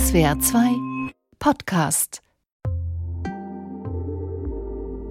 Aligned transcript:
SWR 0.00 0.40
2 0.40 0.60
Podcast. 1.38 2.22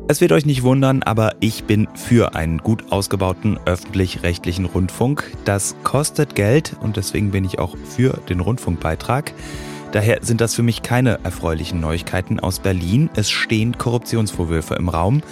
Es 0.08 0.20
wird 0.20 0.32
euch 0.32 0.48
nicht 0.48 0.64
wundern, 0.64 1.04
aber 1.04 1.36
ich 1.42 1.66
bin 1.66 1.88
für 1.94 2.34
einen 2.34 2.58
gut 2.58 2.92
ausgebauten 2.92 3.60
öffentlich-rechtlichen 3.66 4.66
Rundfunk. 4.66 5.32
Das 5.46 5.76
kostet 5.84 6.34
Geld 6.34 6.76
und 6.82 6.98
deswegen 6.98 7.30
bin 7.30 7.46
ich 7.46 7.60
auch 7.60 7.78
für 7.78 8.20
den 8.30 8.40
Rundfunkbeitrag. 8.40 9.34
Daher 9.92 10.20
sind 10.22 10.40
das 10.40 10.54
für 10.54 10.62
mich 10.62 10.84
keine 10.84 11.20
erfreulichen 11.24 11.80
Neuigkeiten 11.80 12.40
aus 12.40 12.60
Berlin. 12.60 13.10
Es 13.16 13.30
stehen 13.30 13.78
Korruptionsvorwürfe 13.78 14.76
im 14.76 14.90
Raum. 14.90 15.24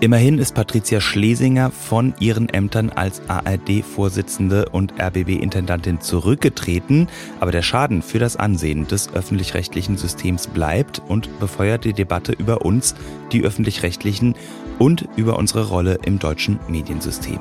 Immerhin 0.00 0.38
ist 0.38 0.54
Patricia 0.54 1.00
Schlesinger 1.00 1.70
von 1.70 2.14
ihren 2.20 2.50
Ämtern 2.50 2.90
als 2.90 3.22
ARD-Vorsitzende 3.28 4.68
und 4.70 4.92
RBB-Intendantin 5.00 6.00
zurückgetreten, 6.00 7.08
aber 7.40 7.50
der 7.50 7.62
Schaden 7.62 8.02
für 8.02 8.18
das 8.18 8.36
Ansehen 8.36 8.86
des 8.86 9.12
öffentlich-rechtlichen 9.14 9.96
Systems 9.96 10.48
bleibt 10.48 11.00
und 11.08 11.38
befeuert 11.40 11.84
die 11.84 11.94
Debatte 11.94 12.32
über 12.32 12.62
uns, 12.62 12.94
die 13.32 13.42
öffentlich-rechtlichen, 13.42 14.34
und 14.78 15.08
über 15.16 15.38
unsere 15.38 15.68
Rolle 15.68 15.98
im 16.04 16.18
deutschen 16.18 16.58
Mediensystem. 16.68 17.40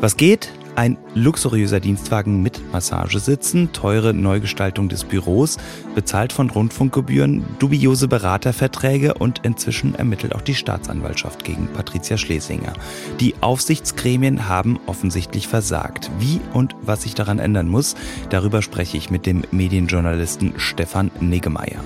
Was 0.00 0.18
geht? 0.18 0.52
Ein 0.74 0.96
luxuriöser 1.14 1.80
Dienstwagen 1.80 2.42
mit 2.42 2.72
Massagesitten, 2.72 3.72
teure 3.74 4.14
Neugestaltung 4.14 4.88
des 4.88 5.04
Büros, 5.04 5.58
bezahlt 5.94 6.32
von 6.32 6.48
Rundfunkgebühren, 6.48 7.44
dubiose 7.58 8.08
Beraterverträge 8.08 9.12
und 9.14 9.40
inzwischen 9.44 9.94
ermittelt 9.94 10.34
auch 10.34 10.40
die 10.40 10.54
Staatsanwaltschaft 10.54 11.44
gegen 11.44 11.68
Patricia 11.68 12.16
Schlesinger. 12.16 12.72
Die 13.20 13.34
Aufsichtsgremien 13.42 14.48
haben 14.48 14.80
offensichtlich 14.86 15.46
versagt. 15.46 16.10
Wie 16.18 16.40
und 16.54 16.74
was 16.80 17.02
sich 17.02 17.14
daran 17.14 17.38
ändern 17.38 17.68
muss, 17.68 17.94
darüber 18.30 18.62
spreche 18.62 18.96
ich 18.96 19.10
mit 19.10 19.26
dem 19.26 19.42
Medienjournalisten 19.50 20.54
Stefan 20.56 21.10
Niggemeier. 21.20 21.84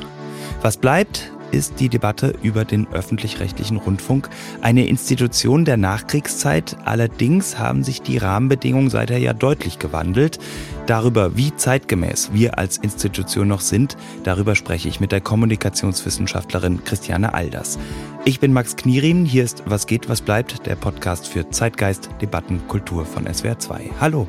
Was 0.63 0.77
bleibt? 0.77 1.33
Ist 1.53 1.81
die 1.81 1.89
Debatte 1.89 2.35
über 2.43 2.65
den 2.65 2.87
öffentlich-rechtlichen 2.93 3.77
Rundfunk 3.77 4.29
eine 4.61 4.87
Institution 4.87 5.65
der 5.65 5.77
Nachkriegszeit. 5.77 6.77
Allerdings 6.85 7.59
haben 7.59 7.85
sich 7.85 8.03
die 8.03 8.19
Rahmenbedingungen 8.19 8.91
seither 8.91 9.19
ja 9.19 9.33
deutlich 9.33 9.79
gewandelt. 9.79 10.39
Darüber, 10.87 11.37
wie 11.37 11.55
zeitgemäß 11.55 12.31
wir 12.33 12.59
als 12.59 12.79
Institution 12.79 13.49
noch 13.49 13.61
sind, 13.61 13.97
darüber 14.23 14.55
spreche 14.55 14.89
ich 14.89 15.01
mit 15.01 15.13
der 15.13 15.21
Kommunikationswissenschaftlerin 15.21 16.85
Christiane 16.85 17.35
Alders. 17.35 17.79
Ich 18.25 18.41
bin 18.41 18.53
Max 18.53 18.77
Knierim, 18.77 19.25
hier 19.25 19.45
ist 19.45 19.63
Was 19.67 19.87
geht, 19.87 20.09
was 20.09 20.21
bleibt, 20.21 20.67
der 20.67 20.77
Podcast 20.77 21.27
für 21.27 21.51
Zeitgeist, 21.51 22.09
Debatten, 22.21 22.67
Kultur 22.69 23.05
von 23.05 23.27
SWR2. 23.27 23.91
Hallo. 24.01 24.27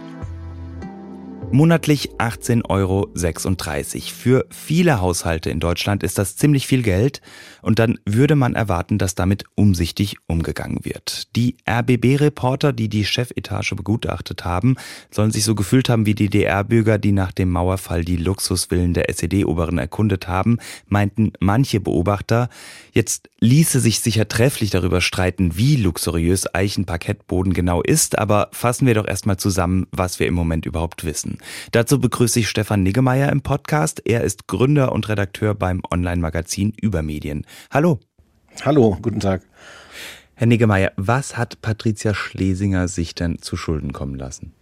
Monatlich 1.49 2.11
18,36 2.17 2.65
Euro. 2.69 3.09
Für 4.13 4.45
viele 4.49 4.99
Haushalte 4.99 5.49
in 5.49 5.61
Deutschland 5.61 6.03
ist 6.03 6.17
das 6.17 6.35
ziemlich 6.35 6.67
viel 6.67 6.83
Geld 6.83 7.21
und 7.61 7.79
dann 7.79 7.99
würde 8.05 8.35
man 8.35 8.53
erwarten, 8.53 8.97
dass 8.97 9.15
damit 9.15 9.45
umsichtig 9.55 10.17
umgegangen 10.27 10.79
wird. 10.83 11.35
Die 11.35 11.55
RBB-Reporter, 11.67 12.73
die 12.73 12.89
die 12.89 13.05
Chefetage 13.05 13.75
begutachtet 13.75 14.43
haben, 14.43 14.75
sollen 15.09 15.31
sich 15.31 15.45
so 15.45 15.55
gefühlt 15.55 15.87
haben 15.89 16.05
wie 16.05 16.15
die 16.15 16.29
DR-Bürger, 16.29 16.97
die 16.97 17.13
nach 17.13 17.31
dem 17.31 17.49
Mauerfall 17.49 18.03
die 18.03 18.17
Luxusvillen 18.17 18.93
der 18.93 19.09
SED-Oberen 19.09 19.77
erkundet 19.77 20.27
haben, 20.27 20.57
meinten 20.87 21.31
manche 21.39 21.79
Beobachter. 21.79 22.49
Jetzt 22.91 23.29
ließe 23.39 23.79
sich 23.79 24.01
sicher 24.01 24.27
trefflich 24.27 24.69
darüber 24.69 25.01
streiten, 25.01 25.57
wie 25.57 25.77
luxuriös 25.77 26.53
Eichenparkettboden 26.53 27.53
genau 27.53 27.81
ist, 27.81 28.17
aber 28.17 28.49
fassen 28.51 28.85
wir 28.85 28.95
doch 28.95 29.07
erstmal 29.07 29.37
zusammen, 29.37 29.87
was 29.91 30.19
wir 30.19 30.27
im 30.27 30.33
Moment 30.33 30.65
überhaupt 30.65 31.05
wissen. 31.05 31.36
Dazu 31.71 31.99
begrüße 31.99 32.39
ich 32.39 32.49
Stefan 32.49 32.83
Niggemeier 32.83 33.31
im 33.31 33.41
Podcast. 33.41 34.01
Er 34.05 34.21
ist 34.21 34.47
Gründer 34.47 34.91
und 34.91 35.09
Redakteur 35.09 35.53
beim 35.55 35.81
Online-Magazin 35.89 36.73
Übermedien. 36.81 37.45
Hallo. 37.71 37.99
Hallo, 38.63 38.97
guten 39.01 39.19
Tag. 39.19 39.41
Herr 40.35 40.47
Niggemeier, 40.47 40.91
was 40.97 41.37
hat 41.37 41.61
Patricia 41.61 42.13
Schlesinger 42.13 42.87
sich 42.87 43.15
denn 43.15 43.39
zu 43.39 43.57
Schulden 43.57 43.93
kommen 43.93 44.15
lassen? 44.15 44.53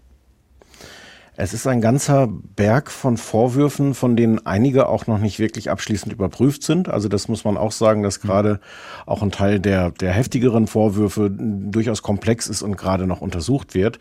Es 1.38 1.53
ist 1.53 1.68
ein 1.68 1.81
ganzer 1.81 2.29
Berg 2.29 2.90
von 2.90 3.18
Vorwürfen, 3.18 3.94
von 3.94 4.16
denen 4.16 4.46
einige 4.46 4.88
auch 4.88 5.06
noch 5.06 5.18
nicht 5.18 5.38
wirklich 5.38 5.69
abschließend 5.69 6.13
überprüft 6.13 6.63
sind. 6.63 6.88
Also 6.88 7.09
das 7.09 7.28
muss 7.28 7.44
man 7.44 7.57
auch 7.57 7.73
sagen, 7.73 8.03
dass 8.03 8.23
mhm. 8.23 8.28
gerade 8.28 8.59
auch 9.06 9.22
ein 9.22 9.31
Teil 9.31 9.59
der, 9.59 9.91
der 9.91 10.13
heftigeren 10.13 10.68
Vorwürfe 10.68 11.29
durchaus 11.29 12.01
komplex 12.01 12.47
ist 12.47 12.62
und 12.62 12.78
gerade 12.78 13.06
noch 13.06 13.19
untersucht 13.19 13.74
wird. 13.74 14.00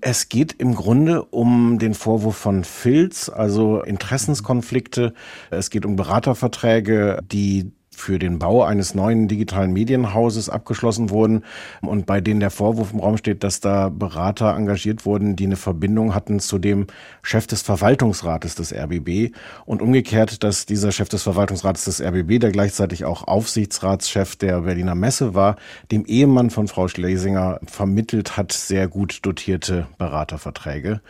Es 0.00 0.28
geht 0.28 0.54
im 0.54 0.74
Grunde 0.74 1.22
um 1.22 1.78
den 1.78 1.94
Vorwurf 1.94 2.36
von 2.36 2.64
Filz, 2.64 3.28
also 3.28 3.80
Interessenskonflikte. 3.82 5.14
Es 5.50 5.70
geht 5.70 5.86
um 5.86 5.94
Beraterverträge, 5.94 7.20
die 7.22 7.70
für 8.00 8.18
den 8.18 8.38
Bau 8.38 8.62
eines 8.62 8.94
neuen 8.94 9.28
digitalen 9.28 9.72
Medienhauses 9.72 10.48
abgeschlossen 10.48 11.10
wurden 11.10 11.44
und 11.80 12.06
bei 12.06 12.20
denen 12.20 12.40
der 12.40 12.50
Vorwurf 12.50 12.92
im 12.92 13.00
Raum 13.00 13.16
steht, 13.16 13.44
dass 13.44 13.60
da 13.60 13.88
Berater 13.88 14.54
engagiert 14.54 15.06
wurden, 15.06 15.36
die 15.36 15.46
eine 15.46 15.56
Verbindung 15.56 16.14
hatten 16.14 16.40
zu 16.40 16.58
dem 16.58 16.86
Chef 17.22 17.46
des 17.46 17.62
Verwaltungsrates 17.62 18.54
des 18.54 18.72
RBB 18.72 19.34
und 19.64 19.82
umgekehrt, 19.82 20.42
dass 20.44 20.66
dieser 20.66 20.92
Chef 20.92 21.08
des 21.08 21.22
Verwaltungsrates 21.22 21.84
des 21.84 22.00
RBB, 22.00 22.40
der 22.40 22.52
gleichzeitig 22.52 23.04
auch 23.04 23.26
Aufsichtsratschef 23.26 24.36
der 24.36 24.62
Berliner 24.62 24.94
Messe 24.94 25.34
war, 25.34 25.56
dem 25.90 26.04
Ehemann 26.04 26.50
von 26.50 26.68
Frau 26.68 26.88
Schlesinger 26.88 27.60
vermittelt 27.64 28.36
hat 28.36 28.52
sehr 28.52 28.88
gut 28.88 29.20
dotierte 29.22 29.86
Beraterverträge. 29.98 31.00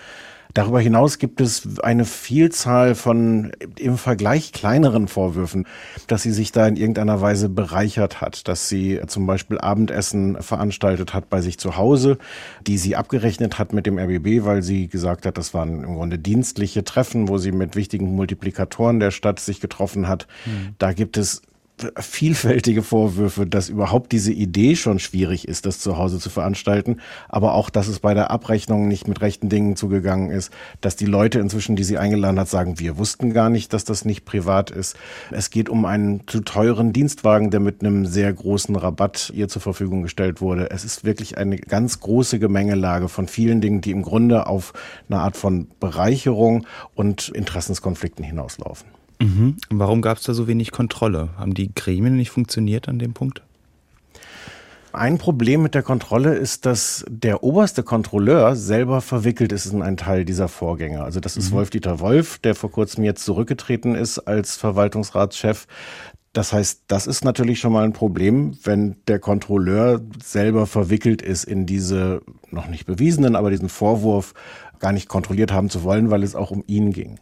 Darüber 0.54 0.81
hinaus 0.81 1.19
gibt 1.19 1.41
es 1.41 1.81
eine 1.81 2.04
Vielzahl 2.04 2.94
von 2.94 3.50
im 3.76 3.98
Vergleich 3.98 4.53
kleineren 4.53 5.09
Vorwürfen, 5.09 5.66
dass 6.06 6.22
sie 6.22 6.31
sich 6.31 6.53
da 6.53 6.66
in 6.69 6.76
irgendeiner 6.76 7.20
Weise 7.20 7.48
bereichert 7.48 8.20
hat, 8.20 8.47
dass 8.47 8.69
sie 8.69 9.00
zum 9.09 9.26
Beispiel 9.26 9.59
Abendessen 9.59 10.41
veranstaltet 10.41 11.12
hat 11.12 11.28
bei 11.28 11.41
sich 11.41 11.59
zu 11.59 11.76
Hause, 11.76 12.19
die 12.69 12.78
sie 12.78 12.94
abgerechnet 12.94 13.59
hat 13.59 13.72
mit 13.72 13.87
dem 13.87 13.98
RBB, 13.98 14.44
weil 14.44 14.62
sie 14.62 14.87
gesagt 14.87 15.26
hat, 15.26 15.38
das 15.38 15.54
waren 15.54 15.82
im 15.82 15.97
Grunde 15.97 16.20
dienstliche 16.20 16.84
Treffen, 16.84 17.28
wo 17.28 17.38
sie 17.38 17.50
mit 17.50 17.75
wichtigen 17.75 18.15
Multiplikatoren 18.15 19.00
der 19.00 19.10
Stadt 19.10 19.41
sich 19.41 19.60
getroffen 19.60 20.06
hat. 20.06 20.28
Mhm. 20.47 20.76
Da 20.78 20.92
gibt 20.92 21.16
es 21.16 21.42
vielfältige 21.98 22.82
Vorwürfe, 22.82 23.46
dass 23.46 23.68
überhaupt 23.68 24.12
diese 24.12 24.32
Idee 24.32 24.76
schon 24.76 25.00
schwierig 25.00 25.48
ist, 25.48 25.66
das 25.66 25.80
zu 25.80 25.96
Hause 25.96 26.20
zu 26.20 26.30
veranstalten, 26.30 27.00
aber 27.28 27.54
auch, 27.54 27.68
dass 27.68 27.88
es 27.88 27.98
bei 27.98 28.14
der 28.14 28.30
Abrechnung 28.30 28.86
nicht 28.86 29.08
mit 29.08 29.20
rechten 29.20 29.48
Dingen 29.48 29.74
zugegangen 29.74 30.30
ist, 30.30 30.52
dass 30.80 30.94
die 30.94 31.06
Leute 31.06 31.40
inzwischen, 31.40 31.74
die 31.74 31.82
sie 31.82 31.98
eingeladen 31.98 32.38
hat, 32.38 32.48
sagen, 32.48 32.78
wir 32.78 32.96
wussten 32.96 33.32
gar 33.32 33.50
nicht, 33.50 33.72
dass 33.72 33.84
das 33.84 34.04
nicht 34.04 34.24
privat 34.24 34.70
ist. 34.70 34.96
Es 35.32 35.50
geht 35.50 35.68
um 35.68 35.84
einen 35.84 36.26
zu 36.28 36.40
teuren 36.40 36.92
Dienstwagen, 36.92 37.50
der 37.50 37.60
mit 37.60 37.80
einem 37.80 38.06
sehr 38.06 38.32
großen 38.32 38.76
Rabatt 38.76 39.32
ihr 39.34 39.48
zur 39.48 39.62
Verfügung 39.62 40.02
gestellt 40.02 40.41
wurde. 40.41 40.70
Es 40.70 40.84
ist 40.84 41.04
wirklich 41.04 41.38
eine 41.38 41.56
ganz 41.56 41.98
große 41.98 42.38
Gemengelage 42.38 43.08
von 43.08 43.26
vielen 43.26 43.60
Dingen, 43.60 43.80
die 43.80 43.91
im 43.91 44.02
Grunde 44.02 44.46
auf 44.46 44.74
eine 45.08 45.20
Art 45.20 45.36
von 45.36 45.66
Bereicherung 45.80 46.66
und 46.94 47.30
Interessenskonflikten 47.30 48.24
hinauslaufen. 48.24 48.86
Mhm. 49.24 49.56
Warum 49.70 50.02
gab 50.02 50.18
es 50.18 50.24
da 50.24 50.34
so 50.34 50.46
wenig 50.46 50.70
Kontrolle? 50.70 51.30
Haben 51.38 51.54
die 51.54 51.74
Gremien 51.74 52.16
nicht 52.16 52.30
funktioniert 52.30 52.88
an 52.88 52.98
dem 52.98 53.14
Punkt? 53.14 53.42
Ein 54.92 55.18
Problem 55.18 55.62
mit 55.62 55.74
der 55.74 55.82
Kontrolle 55.82 56.34
ist, 56.34 56.66
dass 56.66 57.04
der 57.08 57.42
oberste 57.42 57.82
Kontrolleur 57.82 58.54
selber 58.54 59.00
verwickelt 59.00 59.50
ist 59.50 59.66
in 59.66 59.82
einen 59.82 59.96
Teil 59.96 60.24
dieser 60.24 60.46
Vorgänge. 60.46 61.02
Also 61.02 61.18
das 61.18 61.36
ist 61.36 61.50
mhm. 61.50 61.56
Wolf-Dieter 61.56 61.98
Wolf, 61.98 62.38
der 62.38 62.54
vor 62.54 62.70
kurzem 62.70 63.02
jetzt 63.02 63.24
zurückgetreten 63.24 63.96
ist 63.96 64.20
als 64.20 64.54
Verwaltungsratschef. 64.54 65.66
Das 66.32 66.52
heißt, 66.52 66.82
das 66.88 67.06
ist 67.06 67.24
natürlich 67.24 67.60
schon 67.60 67.72
mal 67.72 67.84
ein 67.84 67.92
Problem, 67.92 68.56
wenn 68.62 68.96
der 69.08 69.18
Kontrolleur 69.18 70.00
selber 70.22 70.66
verwickelt 70.66 71.22
ist 71.22 71.44
in 71.44 71.66
diese 71.66 72.22
noch 72.50 72.68
nicht 72.68 72.86
bewiesenen, 72.86 73.34
aber 73.34 73.50
diesen 73.50 73.68
Vorwurf 73.68 74.34
gar 74.78 74.92
nicht 74.92 75.08
kontrolliert 75.08 75.52
haben 75.52 75.70
zu 75.70 75.82
wollen, 75.82 76.10
weil 76.10 76.22
es 76.22 76.34
auch 76.34 76.50
um 76.50 76.64
ihn 76.66 76.92
ging. 76.92 77.18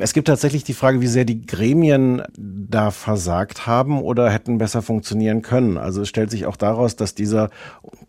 Es 0.00 0.12
gibt 0.12 0.28
tatsächlich 0.28 0.64
die 0.64 0.74
Frage, 0.74 1.00
wie 1.00 1.06
sehr 1.06 1.24
die 1.24 1.44
Gremien 1.44 2.22
da 2.36 2.90
versagt 2.90 3.66
haben 3.66 4.00
oder 4.00 4.30
hätten 4.30 4.58
besser 4.58 4.82
funktionieren 4.82 5.42
können. 5.42 5.78
Also 5.78 6.02
es 6.02 6.08
stellt 6.08 6.30
sich 6.30 6.46
auch 6.46 6.56
daraus, 6.56 6.96
dass 6.96 7.14
dieser 7.14 7.50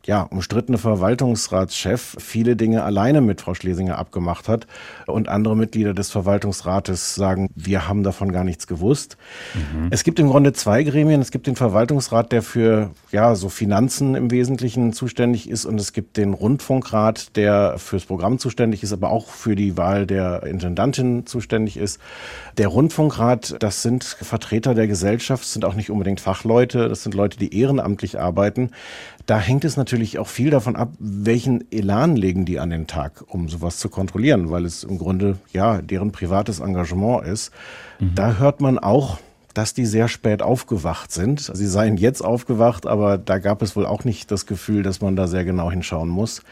ja, 0.05 0.23
umstrittene 0.23 0.77
Verwaltungsratschef 0.77 2.15
viele 2.19 2.55
Dinge 2.55 2.83
alleine 2.83 3.21
mit 3.21 3.41
Frau 3.41 3.53
Schlesinger 3.53 3.97
abgemacht 3.97 4.47
hat 4.47 4.67
und 5.07 5.29
andere 5.29 5.55
Mitglieder 5.55 5.93
des 5.93 6.09
Verwaltungsrates 6.09 7.15
sagen, 7.15 7.49
wir 7.55 7.87
haben 7.87 8.03
davon 8.03 8.31
gar 8.31 8.43
nichts 8.43 8.67
gewusst. 8.67 9.17
Mhm. 9.53 9.87
Es 9.91 10.03
gibt 10.03 10.19
im 10.19 10.29
Grunde 10.29 10.53
zwei 10.53 10.83
Gremien. 10.83 11.21
Es 11.21 11.31
gibt 11.31 11.47
den 11.47 11.55
Verwaltungsrat, 11.55 12.31
der 12.31 12.41
für 12.41 12.91
ja, 13.11 13.35
so 13.35 13.49
Finanzen 13.49 14.15
im 14.15 14.31
Wesentlichen 14.31 14.93
zuständig 14.93 15.49
ist 15.49 15.65
und 15.65 15.79
es 15.79 15.93
gibt 15.93 16.17
den 16.17 16.33
Rundfunkrat, 16.33 17.35
der 17.35 17.77
fürs 17.77 18.05
Programm 18.05 18.39
zuständig 18.39 18.78
zuständig 18.79 18.83
ist, 18.83 18.93
aber 18.93 19.11
auch 19.11 19.27
für 19.27 19.55
die 19.55 19.77
Wahl 19.77 20.05
der 20.05 20.43
Intendantin 20.43 21.25
zuständig 21.25 21.77
ist. 21.77 21.99
Der 22.57 22.67
Rundfunkrat, 22.67 23.55
das 23.59 23.81
sind 23.81 24.03
Vertreter 24.03 24.73
der 24.73 24.87
Gesellschaft, 24.87 25.45
sind 25.45 25.65
auch 25.65 25.75
nicht 25.75 25.89
unbedingt 25.89 26.19
Fachleute, 26.19 26.89
das 26.89 27.03
sind 27.03 27.15
Leute, 27.15 27.37
die 27.37 27.53
ehrenamtlich 27.57 28.19
arbeiten. 28.19 28.71
Da 29.25 29.39
hängt 29.39 29.63
es 29.63 29.77
natürlich 29.77 30.17
auch 30.17 30.27
viel 30.27 30.49
davon 30.49 30.75
ab, 30.75 30.89
welchen 30.99 31.71
Elan 31.71 32.15
legen 32.15 32.45
die 32.45 32.59
an 32.59 32.69
den 32.69 32.87
Tag, 32.87 33.23
um 33.27 33.49
sowas 33.49 33.77
zu 33.77 33.89
kontrollieren, 33.89 34.49
weil 34.49 34.65
es 34.65 34.83
im 34.83 34.97
Grunde 34.97 35.37
ja 35.53 35.81
deren 35.81 36.11
privates 36.11 36.59
Engagement 36.59 37.25
ist. 37.27 37.51
Mhm. 37.99 38.15
Da 38.15 38.37
hört 38.37 38.61
man 38.61 38.79
auch, 38.79 39.19
dass 39.53 39.73
die 39.73 39.85
sehr 39.85 40.07
spät 40.07 40.41
aufgewacht 40.41 41.11
sind. 41.11 41.39
Sie 41.39 41.67
seien 41.67 41.97
jetzt 41.97 42.21
aufgewacht, 42.21 42.85
aber 42.85 43.17
da 43.17 43.39
gab 43.39 43.61
es 43.61 43.75
wohl 43.75 43.85
auch 43.85 44.03
nicht 44.03 44.31
das 44.31 44.45
Gefühl, 44.45 44.83
dass 44.83 45.01
man 45.01 45.15
da 45.15 45.27
sehr 45.27 45.43
genau 45.43 45.71
hinschauen 45.71 46.09
muss. 46.09 46.43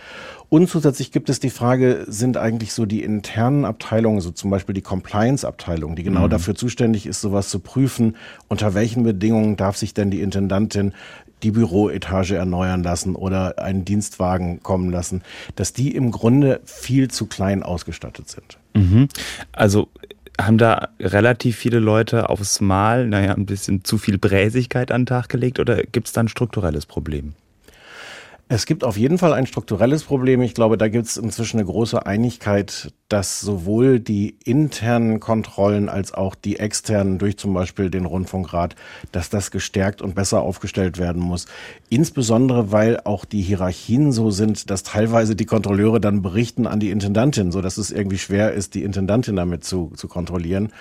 Und 0.49 0.69
zusätzlich 0.69 1.11
gibt 1.11 1.29
es 1.29 1.39
die 1.39 1.49
Frage, 1.49 2.05
sind 2.07 2.38
eigentlich 2.38 2.73
so 2.73 2.85
die 2.85 3.03
internen 3.03 3.65
Abteilungen, 3.65 4.21
so 4.21 4.31
zum 4.31 4.49
Beispiel 4.49 4.73
die 4.73 4.81
Compliance-Abteilung, 4.81 5.95
die 5.95 6.03
genau 6.03 6.25
mhm. 6.25 6.29
dafür 6.29 6.55
zuständig 6.55 7.05
ist, 7.05 7.21
sowas 7.21 7.49
zu 7.49 7.59
prüfen, 7.59 8.15
unter 8.47 8.73
welchen 8.73 9.03
Bedingungen 9.03 9.57
darf 9.57 9.75
sich 9.75 9.94
denn 9.94 10.09
die 10.09 10.21
Intendantin 10.21 10.94
die 11.44 11.51
Büroetage 11.51 12.35
erneuern 12.35 12.81
lassen 12.81 13.15
oder 13.15 13.59
einen 13.59 13.85
Dienstwagen 13.85 14.63
kommen 14.63 14.89
lassen, 14.89 15.21
dass 15.55 15.73
die 15.73 15.95
im 15.95 16.11
Grunde 16.11 16.61
viel 16.65 17.09
zu 17.09 17.27
klein 17.27 17.61
ausgestattet 17.61 18.29
sind. 18.29 18.57
Mhm. 18.73 19.07
Also 19.51 19.89
haben 20.39 20.57
da 20.57 20.89
relativ 21.00 21.57
viele 21.57 21.80
Leute 21.80 22.30
aufs 22.30 22.62
Mal, 22.62 23.07
naja, 23.07 23.34
ein 23.34 23.45
bisschen 23.45 23.84
zu 23.84 23.98
viel 23.98 24.18
Bräsigkeit 24.18 24.92
an 24.92 25.01
den 25.01 25.07
Tag 25.07 25.30
gelegt 25.30 25.60
oder 25.60 25.81
gibt 25.84 26.07
es 26.07 26.13
da 26.13 26.22
ein 26.22 26.28
strukturelles 26.28 26.86
Problem? 26.86 27.34
Es 28.49 28.65
gibt 28.65 28.85
auf 28.85 28.95
jeden 28.95 29.17
Fall 29.17 29.33
ein 29.33 29.45
strukturelles 29.45 30.05
Problem. 30.05 30.41
Ich 30.41 30.53
glaube, 30.53 30.77
da 30.77 30.88
gibt 30.88 31.05
es 31.05 31.17
inzwischen 31.17 31.57
eine 31.59 31.65
große 31.65 32.05
Einigkeit, 32.05 32.94
dass 33.09 33.41
sowohl 33.41 33.99
die 33.99 34.38
internen 34.45 35.19
Kontrollen 35.19 35.89
als 35.89 36.13
auch 36.13 36.33
die 36.33 36.57
externen 36.57 37.17
durch 37.17 37.38
zum 37.38 37.53
Beispiel 37.53 37.89
den 37.89 38.05
Rundfunkrat, 38.05 38.75
dass 39.11 39.29
das 39.29 39.51
gestärkt 39.51 40.01
und 40.01 40.15
besser 40.15 40.41
aufgestellt 40.41 40.97
werden 40.97 41.21
muss. 41.21 41.45
Insbesondere, 41.89 42.71
weil 42.71 43.01
auch 43.03 43.25
die 43.25 43.41
Hierarchien 43.41 44.13
so 44.13 44.31
sind, 44.31 44.69
dass 44.69 44.83
teilweise 44.83 45.35
die 45.35 45.45
Kontrolleure 45.45 45.99
dann 45.99 46.21
berichten 46.21 46.67
an 46.67 46.79
die 46.79 46.91
Intendantin, 46.91 47.51
so 47.51 47.61
dass 47.61 47.77
es 47.77 47.91
irgendwie 47.91 48.17
schwer 48.17 48.53
ist, 48.53 48.75
die 48.75 48.83
Intendantin 48.83 49.35
damit 49.35 49.65
zu, 49.65 49.91
zu 49.95 50.07
kontrollieren. 50.07 50.71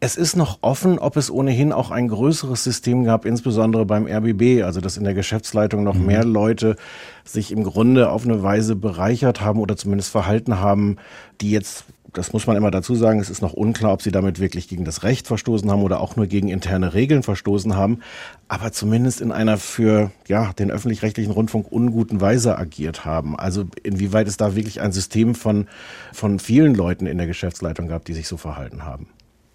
Es 0.00 0.16
ist 0.16 0.36
noch 0.36 0.58
offen, 0.62 0.98
ob 0.98 1.18
es 1.18 1.30
ohnehin 1.30 1.72
auch 1.72 1.90
ein 1.90 2.08
größeres 2.08 2.64
System 2.64 3.04
gab, 3.04 3.26
insbesondere 3.26 3.84
beim 3.84 4.06
RBB, 4.06 4.62
also 4.64 4.80
dass 4.80 4.96
in 4.96 5.04
der 5.04 5.14
Geschäftsleitung 5.14 5.84
noch 5.84 5.94
mhm. 5.94 6.06
mehr 6.06 6.24
Leute 6.24 6.76
sich 7.24 7.52
im 7.52 7.64
Grunde 7.64 8.10
auf 8.10 8.24
eine 8.24 8.42
Weise 8.42 8.76
bereichert 8.76 9.40
haben 9.40 9.60
oder 9.60 9.76
zumindest 9.76 10.10
verhalten 10.10 10.58
haben, 10.58 10.96
die 11.40 11.50
jetzt 11.50 11.84
das 12.12 12.32
muss 12.32 12.46
man 12.46 12.56
immer 12.56 12.70
dazu 12.70 12.94
sagen, 12.94 13.20
es 13.20 13.30
ist 13.30 13.42
noch 13.42 13.52
unklar, 13.52 13.92
ob 13.92 14.02
sie 14.02 14.10
damit 14.10 14.40
wirklich 14.40 14.68
gegen 14.68 14.84
das 14.84 15.02
Recht 15.02 15.26
verstoßen 15.26 15.70
haben 15.70 15.82
oder 15.82 16.00
auch 16.00 16.16
nur 16.16 16.26
gegen 16.26 16.48
interne 16.48 16.94
Regeln 16.94 17.22
verstoßen 17.22 17.76
haben, 17.76 18.00
aber 18.48 18.72
zumindest 18.72 19.20
in 19.20 19.32
einer 19.32 19.58
für 19.58 20.10
ja, 20.26 20.52
den 20.52 20.70
öffentlich-rechtlichen 20.70 21.32
Rundfunk 21.32 21.70
unguten 21.70 22.20
Weise 22.20 22.58
agiert 22.58 23.04
haben. 23.04 23.38
Also 23.38 23.64
inwieweit 23.82 24.28
es 24.28 24.36
da 24.36 24.56
wirklich 24.56 24.80
ein 24.80 24.92
System 24.92 25.34
von, 25.34 25.66
von 26.12 26.38
vielen 26.38 26.74
Leuten 26.74 27.06
in 27.06 27.18
der 27.18 27.26
Geschäftsleitung 27.26 27.88
gab, 27.88 28.04
die 28.04 28.14
sich 28.14 28.26
so 28.26 28.36
verhalten 28.36 28.84
haben. 28.84 29.08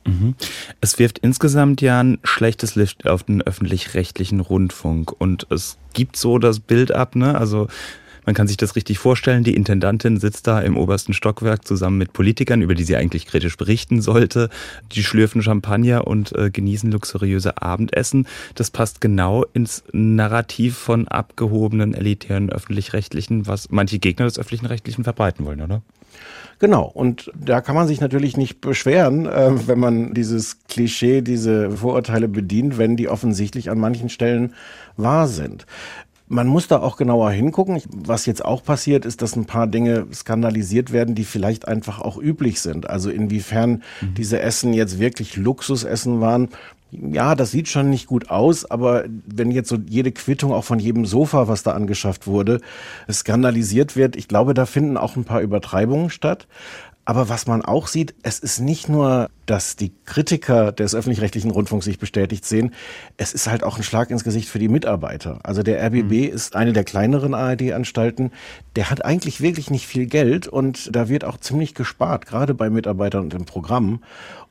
Mhm. 0.06 0.36
Es 0.81 1.00
wirft 1.00 1.19
insgesamt 1.19 1.81
ja 1.81 2.00
ein 2.00 2.19
schlechtes 2.24 2.75
Licht 2.75 3.07
auf 3.07 3.24
den 3.24 3.42
öffentlich-rechtlichen 3.42 4.40
Rundfunk 4.40 5.12
und 5.12 5.48
es 5.50 5.78
gibt 5.94 6.16
so 6.16 6.38
das 6.38 6.60
Bild 6.60 6.92
ab, 6.92 7.16
ne? 7.16 7.38
Also 7.38 7.68
man 8.25 8.36
kann 8.36 8.48
sich 8.48 8.57
das 8.57 8.75
richtig 8.75 9.00
vorstellen. 9.00 9.44
Die 9.44 9.56
Intendantin 9.56 10.19
sitzt 10.19 10.48
da 10.48 10.60
im 10.60 10.77
obersten 10.77 11.13
Stockwerk 11.13 11.68
zusammen 11.68 11.98
mit 11.98 12.13
Politikern, 12.13 12.62
über 12.62 12.75
die 12.75 12.83
sie 12.83 12.95
eigentlich 12.95 13.27
kritisch 13.27 13.57
berichten 13.57 14.01
sollte. 14.01 14.50
Die 14.92 15.04
schlürfen 15.04 15.42
Champagner 15.42 16.07
und 16.07 16.36
äh, 16.36 16.50
genießen 16.50 16.92
luxuriöse 16.92 17.62
Abendessen. 17.62 18.27
Das 18.56 18.72
passt 18.72 19.01
genau 19.01 19.45
ins 19.54 19.83
Narrativ 19.92 20.77
von 20.77 21.07
abgehobenen, 21.07 21.94
elitären 21.94 22.50
öffentlich-rechtlichen, 22.50 23.48
was 23.48 23.69
manche 23.69 24.00
Gegner 24.00 24.25
des 24.25 24.39
öffentlichen 24.39 24.66
Rechtlichen 24.66 25.04
verbreiten 25.04 25.45
wollen, 25.45 25.62
oder? 25.62 25.81
Genau, 26.60 26.83
und 26.86 27.31
da 27.36 27.60
kann 27.60 27.75
man 27.75 27.86
sich 27.86 28.00
natürlich 28.00 28.38
nicht 28.38 28.62
beschweren, 28.62 29.25
äh, 29.25 29.68
wenn 29.68 29.77
man 29.77 30.13
dieses 30.13 30.60
Klischee, 30.69 31.22
diese 31.22 31.72
Vorurteile 31.72 32.30
bedient, 32.30 32.77
wenn 32.77 32.95
die 32.95 33.10
offensichtlich 33.10 33.69
an 33.69 33.77
manchen 33.77 34.07
Stellen 34.07 34.54
wahr 34.95 35.27
sind. 35.27 35.66
Man 36.27 36.48
muss 36.48 36.68
da 36.68 36.80
auch 36.80 36.98
genauer 36.98 37.31
hingucken. 37.31 37.81
Was 37.94 38.25
jetzt 38.25 38.44
auch 38.44 38.63
passiert, 38.63 39.06
ist, 39.06 39.22
dass 39.22 39.36
ein 39.36 39.45
paar 39.45 39.68
Dinge 39.68 40.07
skandalisiert 40.12 40.92
werden, 40.92 41.13
die 41.13 41.24
vielleicht 41.24 41.68
einfach 41.68 42.01
auch 42.01 42.18
üblich 42.18 42.62
sind. 42.62 42.89
Also 42.89 43.12
inwiefern 43.12 43.83
mhm. 44.01 44.16
diese 44.16 44.39
Essen 44.39 44.74
jetzt 44.74 45.00
wirklich 45.00 45.38
Luxusessen 45.38 46.22
waren, 46.22 46.50
ja, 46.92 47.36
das 47.36 47.51
sieht 47.51 47.68
schon 47.68 47.89
nicht 47.89 48.07
gut 48.07 48.30
aus, 48.30 48.69
aber 48.69 49.06
wenn 49.25 49.51
jetzt 49.51 49.69
so 49.69 49.77
jede 49.88 50.12
Quittung 50.12 50.54
auch 50.54 50.63
von 50.63 50.80
jedem 50.80 51.06
Sofa, 51.06 51.48
was 51.48 51.63
da 51.63 51.74
angeschafft 51.74 52.27
wurde, 52.27 52.62
skandalisiert 53.12 53.95
wird, 53.95 54.16
ich 54.16 54.27
glaube, 54.27 54.54
da 54.54 54.66
finden 54.66 54.98
auch 54.98 55.16
ein 55.16 55.25
paar 55.25 55.42
Übertreibungen 55.42 56.10
statt. 56.10 56.48
Aber 57.06 57.30
was 57.30 57.46
man 57.46 57.63
auch 57.63 57.86
sieht, 57.86 58.16
es 58.24 58.40
ist 58.40 58.60
nicht 58.60 58.90
nur, 58.90 59.30
dass 59.46 59.75
die 59.75 59.94
Kritiker 60.06 60.72
des 60.72 60.96
öffentlich-rechtlichen 60.96 61.52
Rundfunks 61.52 61.86
sich 61.86 62.00
bestätigt 62.00 62.46
sehen, 62.46 62.74
es 63.18 63.34
ist 63.34 63.48
halt 63.48 63.63
auch 63.63 63.78
ein 63.78 63.84
Schlag 63.84 64.10
ins 64.10 64.24
Gesicht 64.24 64.50
für 64.50 64.57
die 64.57 64.68
Mitarbeiter. 64.68 65.40
Also 65.44 65.62
der 65.62 65.86
RBB 65.86 66.12
mhm. 66.12 66.34
ist 66.34 66.56
eine 66.56 66.74
der 66.74 66.84
kleineren 66.84 67.36
ARD-Anstalten. 67.36 68.31
Der 68.75 68.90
hat 68.90 69.06
eigentlich 69.06 69.40
wirklich 69.40 69.69
nicht 69.69 69.86
viel 69.86 70.07
Geld 70.07 70.48
und 70.48 70.96
da 70.96 71.07
wird 71.07 71.25
auch 71.25 71.38
ziemlich 71.38 71.75
gespart, 71.75 72.25
gerade 72.25 72.56
bei 72.56 72.72
Mitarbeitern 72.72 73.25
und 73.25 73.34
im 73.36 73.46
Programm. 73.46 74.01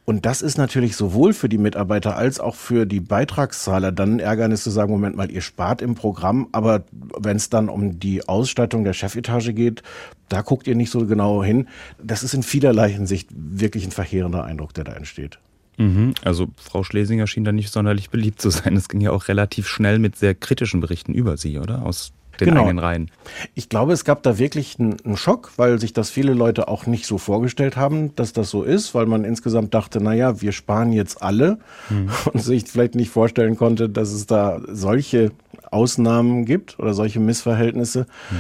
Und 0.07 0.27
das 0.27 0.43
ist 0.43 0.59
natürlich 0.59 0.97
sowohl 0.97 1.33
für 1.33 1.49
die 1.49 1.57
Mitarbeiter 1.57 2.17
als 2.17 2.39
auch 2.39 2.57
für 2.57 2.85
die 2.85 3.01
Beitragszahler 3.01 3.91
dann 3.91 4.17
ein 4.17 4.21
Ärgernis 4.21 4.63
zu 4.63 4.71
sagen, 4.71 4.93
Moment 4.93 5.17
mal, 5.17 5.31
ihr 5.31 5.41
spart 5.41 5.81
im 5.81 5.95
Programm, 5.95 6.49
aber 6.53 6.85
wenn 7.19 7.37
es 7.39 7.49
dann 7.49 7.71
um 7.71 7.99
die 7.99 8.29
Ausstattung 8.29 8.85
der 8.85 8.93
Chefetage 8.93 9.55
geht, 9.55 9.83
da 10.29 10.43
guckt 10.43 10.67
ihr 10.67 10.75
nicht 10.75 10.91
so 10.91 11.07
genau 11.07 11.43
hin. 11.43 11.69
Das 12.03 12.23
ist 12.23 12.35
in 12.35 12.43
vielerlei 12.43 12.91
Hinsicht 12.91 13.31
wirklich 13.35 13.87
ein 13.87 13.93
verheerender 13.93 14.45
Eindruck, 14.45 14.75
der 14.75 14.85
da 14.85 14.93
entsteht. 14.93 15.39
Mhm. 15.77 16.15
Also 16.23 16.49
Frau 16.57 16.83
Schlesinger 16.83 17.27
schien 17.27 17.45
da 17.45 17.53
nicht 17.53 17.73
sonderlich 17.73 18.11
beliebt 18.11 18.41
zu 18.41 18.51
sein. 18.51 18.77
Es 18.77 18.89
ging 18.89 19.01
ja 19.01 19.11
auch 19.11 19.29
relativ 19.29 19.69
schnell 19.69 19.99
mit 19.99 20.17
sehr 20.17 20.35
kritischen 20.35 20.81
Berichten 20.81 21.15
über 21.15 21.37
sie, 21.37 21.59
oder? 21.59 21.85
Aus 21.85 22.13
den 22.41 22.49
genau. 22.49 22.63
eigenen 22.63 22.79
Reihen. 22.79 23.11
Ich 23.55 23.69
glaube, 23.69 23.93
es 23.93 24.05
gab 24.05 24.23
da 24.23 24.39
wirklich 24.39 24.77
einen, 24.79 25.17
Schock, 25.17 25.53
weil 25.57 25.79
sich 25.79 25.93
das 25.93 26.11
viele 26.11 26.35
Leute 26.35 26.69
auch 26.69 26.87
nicht 26.87 27.07
so 27.07 27.19
vorgestellt 27.19 27.77
haben, 27.77 28.15
dass 28.17 28.33
das 28.33 28.51
so 28.51 28.63
ist, 28.63 28.95
weil 28.95 29.07
man 29.07 29.25
insgesamt 29.25 29.75
dachte, 29.75 30.03
naja, 30.03 30.41
wir 30.41 30.53
sparen 30.53 30.93
jetzt 30.93 31.23
alle 31.23 31.59
mhm. 31.91 32.11
und 32.33 32.43
sich 32.43 32.65
vielleicht 32.65 32.95
nicht 32.95 33.11
vorstellen 33.11 33.57
konnte, 33.57 33.89
dass 33.89 34.13
es 34.13 34.27
da 34.27 34.61
solche 34.69 35.31
Ausnahmen 35.71 36.45
gibt 36.45 36.79
oder 36.79 36.95
solche 36.95 37.21
Missverhältnisse. 37.21 38.07
Mhm. 38.31 38.37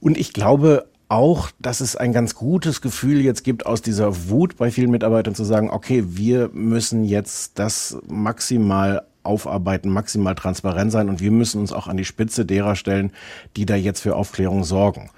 Und 0.00 0.18
ich 0.18 0.32
glaube 0.32 0.86
auch, 1.12 1.50
dass 1.58 1.80
es 1.80 1.94
ein 1.94 2.12
ganz 2.12 2.34
gutes 2.34 2.80
Gefühl 2.80 3.20
jetzt 3.20 3.44
gibt, 3.44 3.66
aus 3.66 3.82
dieser 3.82 4.30
Wut 4.30 4.56
bei 4.56 4.70
vielen 4.70 4.90
Mitarbeitern 4.90 5.34
zu 5.34 5.44
sagen, 5.44 5.70
okay, 5.70 6.02
wir 6.06 6.48
müssen 6.54 7.04
jetzt 7.04 7.58
das 7.58 7.98
maximal 8.08 9.02
aufarbeiten, 9.22 9.90
maximal 9.90 10.34
transparent 10.34 10.90
sein 10.90 11.10
und 11.10 11.20
wir 11.20 11.30
müssen 11.30 11.60
uns 11.60 11.72
auch 11.72 11.86
an 11.86 11.98
die 11.98 12.06
Spitze 12.06 12.46
derer 12.46 12.76
stellen, 12.76 13.12
die 13.56 13.66
da 13.66 13.76
jetzt 13.76 14.00
für 14.00 14.16
Aufklärung 14.16 14.64
sorgen. 14.64 15.10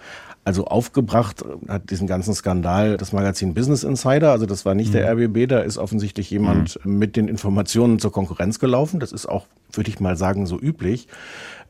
Also 0.47 0.67
aufgebracht 0.67 1.43
hat 1.69 1.91
diesen 1.91 2.07
ganzen 2.07 2.35
Skandal 2.35 2.99
das 2.99 3.13
Magazin 3.13 3.55
Business 3.55 3.83
Insider. 3.83 4.31
Also 4.31 4.45
das 4.45 4.67
war 4.67 4.75
nicht 4.75 4.89
mhm. 4.89 4.93
der 4.93 5.13
RBB, 5.13 5.49
da 5.49 5.61
ist 5.61 5.79
offensichtlich 5.79 6.31
jemand 6.31 6.85
mhm. 6.85 6.99
mit 6.99 7.17
den 7.17 7.29
Informationen 7.29 7.99
zur 7.99 8.13
Konkurrenz 8.13 8.59
gelaufen. 8.59 9.01
Das 9.01 9.13
ist 9.13 9.27
auch, 9.27 9.47
würde 9.73 9.89
ich 9.89 10.01
mal 10.01 10.17
sagen, 10.17 10.47
so 10.47 10.61
üblich. 10.61 11.09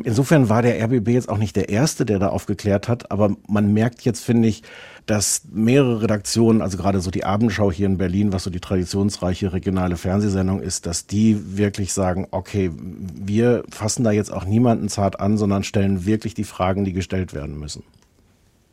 Insofern 0.03 0.49
war 0.49 0.63
der 0.63 0.83
RBB 0.85 1.09
jetzt 1.11 1.29
auch 1.29 1.39
nicht 1.39 1.55
der 1.55 1.69
Erste, 1.69 2.05
der 2.05 2.19
da 2.19 2.31
aufgeklärt 2.31 2.89
hat. 2.89 3.13
Aber 3.13 3.37
man 3.47 3.73
merkt 3.73 4.03
jetzt, 4.03 4.25
finde 4.25 4.49
ich, 4.49 4.65
dass 5.07 5.43
mehrere 5.53 6.03
Redaktionen, 6.03 6.61
also 6.61 6.77
gerade 6.77 7.01
so 7.01 7.13
die 7.13 7.25
Abendschau 7.25 7.71
hier 7.71 7.87
in 7.87 7.99
Berlin, 7.99 8.33
was 8.33 8.43
so 8.43 8.51
die 8.51 8.61
traditionsreiche 8.61 9.53
regionale 9.53 9.97
Fernsehsendung 9.97 10.61
ist, 10.61 10.87
dass 10.87 11.07
die 11.07 11.57
wirklich 11.57 11.93
sagen, 11.93 12.27
okay, 12.33 12.73
wir 12.75 13.63
fassen 13.71 14.03
da 14.03 14.11
jetzt 14.11 14.33
auch 14.33 14.45
niemanden 14.45 14.89
zart 14.89 15.21
an, 15.21 15.37
sondern 15.37 15.63
stellen 15.63 16.07
wirklich 16.07 16.35
die 16.35 16.45
Fragen, 16.45 16.85
die 16.85 16.93
gestellt 16.93 17.35
werden 17.35 17.59
müssen. 17.59 17.85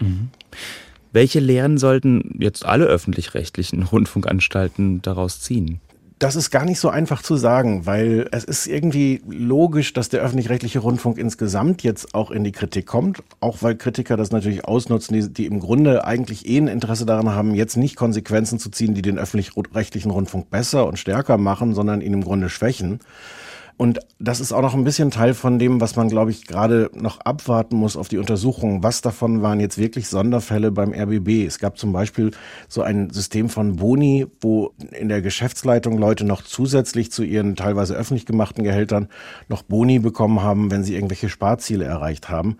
Mhm. 0.01 0.29
Welche 1.13 1.39
Lehren 1.39 1.77
sollten 1.77 2.35
jetzt 2.39 2.65
alle 2.65 2.85
öffentlich-rechtlichen 2.85 3.83
Rundfunkanstalten 3.91 5.01
daraus 5.01 5.41
ziehen? 5.41 5.79
Das 6.19 6.35
ist 6.35 6.51
gar 6.51 6.65
nicht 6.65 6.79
so 6.79 6.87
einfach 6.87 7.23
zu 7.23 7.35
sagen, 7.35 7.87
weil 7.87 8.27
es 8.31 8.43
ist 8.43 8.67
irgendwie 8.67 9.23
logisch, 9.27 9.91
dass 9.93 10.07
der 10.07 10.21
öffentlich-rechtliche 10.21 10.77
Rundfunk 10.77 11.17
insgesamt 11.17 11.81
jetzt 11.81 12.13
auch 12.13 12.29
in 12.29 12.43
die 12.43 12.51
Kritik 12.51 12.85
kommt, 12.85 13.23
auch 13.39 13.63
weil 13.63 13.75
Kritiker 13.75 14.17
das 14.17 14.29
natürlich 14.29 14.63
ausnutzen, 14.63 15.15
die, 15.15 15.33
die 15.33 15.47
im 15.47 15.59
Grunde 15.59 16.05
eigentlich 16.05 16.47
eh 16.47 16.59
ein 16.59 16.67
Interesse 16.67 17.07
daran 17.07 17.29
haben, 17.29 17.55
jetzt 17.55 17.75
nicht 17.75 17.95
Konsequenzen 17.95 18.59
zu 18.59 18.69
ziehen, 18.69 18.93
die 18.93 19.01
den 19.01 19.17
öffentlich-rechtlichen 19.17 20.11
Rundfunk 20.11 20.51
besser 20.51 20.85
und 20.85 20.99
stärker 20.99 21.39
machen, 21.39 21.73
sondern 21.73 22.01
ihn 22.01 22.13
im 22.13 22.23
Grunde 22.23 22.49
schwächen. 22.49 22.99
Und 23.81 23.99
das 24.19 24.41
ist 24.41 24.53
auch 24.53 24.61
noch 24.61 24.75
ein 24.75 24.83
bisschen 24.83 25.09
Teil 25.09 25.33
von 25.33 25.57
dem, 25.57 25.81
was 25.81 25.95
man, 25.95 26.07
glaube 26.07 26.29
ich, 26.29 26.45
gerade 26.45 26.91
noch 26.93 27.19
abwarten 27.21 27.77
muss 27.77 27.97
auf 27.97 28.09
die 28.09 28.19
Untersuchungen. 28.19 28.83
Was 28.83 29.01
davon 29.01 29.41
waren 29.41 29.59
jetzt 29.59 29.79
wirklich 29.79 30.07
Sonderfälle 30.07 30.69
beim 30.69 30.93
RBB? 30.93 31.47
Es 31.47 31.57
gab 31.57 31.79
zum 31.79 31.91
Beispiel 31.91 32.29
so 32.69 32.83
ein 32.83 33.09
System 33.09 33.49
von 33.49 33.77
Boni, 33.77 34.27
wo 34.39 34.75
in 34.91 35.09
der 35.09 35.23
Geschäftsleitung 35.23 35.97
Leute 35.97 36.25
noch 36.25 36.43
zusätzlich 36.43 37.11
zu 37.11 37.23
ihren 37.23 37.55
teilweise 37.55 37.95
öffentlich 37.95 38.27
gemachten 38.27 38.63
Gehältern 38.63 39.07
noch 39.47 39.63
Boni 39.63 39.97
bekommen 39.97 40.43
haben, 40.43 40.69
wenn 40.69 40.83
sie 40.83 40.93
irgendwelche 40.93 41.29
Sparziele 41.29 41.85
erreicht 41.85 42.29
haben. 42.29 42.57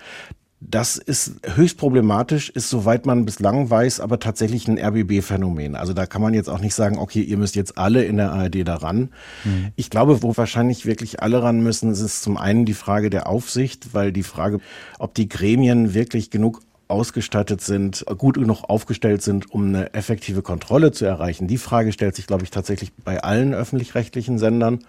Das 0.63 0.95
ist 0.95 1.37
höchst 1.55 1.79
problematisch, 1.79 2.51
ist 2.51 2.69
soweit 2.69 3.07
man 3.07 3.25
bislang 3.25 3.71
weiß, 3.71 3.99
aber 3.99 4.19
tatsächlich 4.19 4.67
ein 4.67 4.77
RBB-Phänomen. 4.77 5.75
Also 5.75 5.93
da 5.93 6.05
kann 6.05 6.21
man 6.21 6.35
jetzt 6.35 6.49
auch 6.49 6.59
nicht 6.59 6.75
sagen, 6.75 6.99
okay, 6.99 7.21
ihr 7.21 7.37
müsst 7.37 7.55
jetzt 7.55 7.79
alle 7.79 8.03
in 8.03 8.17
der 8.17 8.31
ARD 8.31 8.67
daran. 8.67 9.09
Mhm. 9.43 9.69
Ich 9.75 9.89
glaube, 9.89 10.21
wo 10.21 10.37
wahrscheinlich 10.37 10.85
wirklich 10.85 11.19
alle 11.19 11.41
ran 11.41 11.61
müssen, 11.63 11.91
ist 11.91 12.21
zum 12.21 12.37
einen 12.37 12.65
die 12.65 12.75
Frage 12.75 13.09
der 13.09 13.25
Aufsicht, 13.25 13.95
weil 13.95 14.11
die 14.11 14.21
Frage, 14.21 14.59
ob 14.99 15.15
die 15.15 15.27
Gremien 15.27 15.95
wirklich 15.95 16.29
genug 16.29 16.61
ausgestattet 16.89 17.61
sind, 17.61 18.05
gut 18.17 18.35
genug 18.35 18.63
aufgestellt 18.65 19.23
sind, 19.23 19.51
um 19.51 19.69
eine 19.69 19.95
effektive 19.95 20.43
Kontrolle 20.43 20.91
zu 20.91 21.05
erreichen. 21.05 21.47
Die 21.47 21.57
Frage 21.57 21.91
stellt 21.91 22.15
sich, 22.15 22.27
glaube 22.27 22.43
ich, 22.43 22.51
tatsächlich 22.51 22.93
bei 22.93 23.23
allen 23.23 23.55
öffentlich-rechtlichen 23.55 24.37
Sendern. 24.37 24.79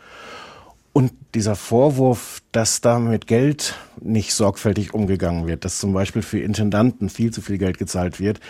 Und 0.92 1.12
dieser 1.34 1.56
Vorwurf, 1.56 2.42
dass 2.52 2.82
da 2.82 2.98
mit 2.98 3.26
Geld 3.26 3.76
nicht 4.00 4.34
sorgfältig 4.34 4.92
umgegangen 4.92 5.46
wird, 5.46 5.64
dass 5.64 5.78
zum 5.78 5.94
Beispiel 5.94 6.20
für 6.20 6.40
Intendanten 6.40 7.08
viel 7.08 7.30
zu 7.30 7.40
viel 7.40 7.56
Geld 7.56 7.78
gezahlt 7.78 8.20
wird, 8.20 8.40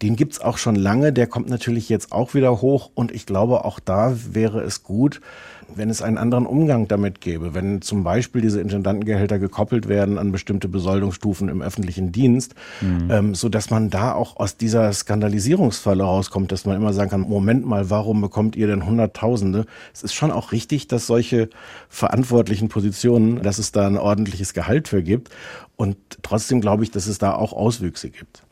den 0.00 0.14
gibt's 0.14 0.40
auch 0.40 0.58
schon 0.58 0.76
lange. 0.76 1.12
Der 1.12 1.26
kommt 1.26 1.48
natürlich 1.48 1.88
jetzt 1.88 2.12
auch 2.12 2.34
wieder 2.34 2.60
hoch. 2.60 2.90
Und 2.94 3.10
ich 3.10 3.26
glaube, 3.26 3.64
auch 3.64 3.80
da 3.80 4.16
wäre 4.32 4.60
es 4.60 4.84
gut, 4.84 5.20
wenn 5.74 5.90
es 5.90 6.02
einen 6.02 6.18
anderen 6.18 6.46
Umgang 6.46 6.88
damit 6.88 7.20
gäbe, 7.20 7.54
wenn 7.54 7.82
zum 7.82 8.04
Beispiel 8.04 8.40
diese 8.40 8.60
Intendantengehälter 8.60 9.38
gekoppelt 9.38 9.88
werden 9.88 10.18
an 10.18 10.32
bestimmte 10.32 10.68
Besoldungsstufen 10.68 11.48
im 11.48 11.62
öffentlichen 11.62 12.12
Dienst, 12.12 12.54
mhm. 12.80 13.10
ähm, 13.10 13.34
so 13.34 13.48
dass 13.48 13.70
man 13.70 13.90
da 13.90 14.12
auch 14.12 14.36
aus 14.36 14.56
dieser 14.56 14.92
Skandalisierungsfalle 14.92 16.02
rauskommt, 16.02 16.52
dass 16.52 16.64
man 16.64 16.76
immer 16.76 16.92
sagen 16.92 17.10
kann, 17.10 17.20
Moment 17.20 17.66
mal, 17.66 17.90
warum 17.90 18.20
bekommt 18.20 18.56
ihr 18.56 18.66
denn 18.66 18.86
Hunderttausende? 18.86 19.66
Es 19.92 20.02
ist 20.02 20.14
schon 20.14 20.30
auch 20.30 20.52
richtig, 20.52 20.88
dass 20.88 21.06
solche 21.06 21.48
verantwortlichen 21.88 22.68
Positionen, 22.68 23.42
dass 23.42 23.58
es 23.58 23.72
da 23.72 23.86
ein 23.86 23.98
ordentliches 23.98 24.54
Gehalt 24.54 24.88
für 24.88 25.02
gibt. 25.02 25.30
Und 25.76 25.96
trotzdem 26.22 26.60
glaube 26.60 26.82
ich, 26.84 26.90
dass 26.90 27.06
es 27.06 27.18
da 27.18 27.34
auch 27.34 27.52
Auswüchse 27.52 28.10
gibt. 28.10 28.42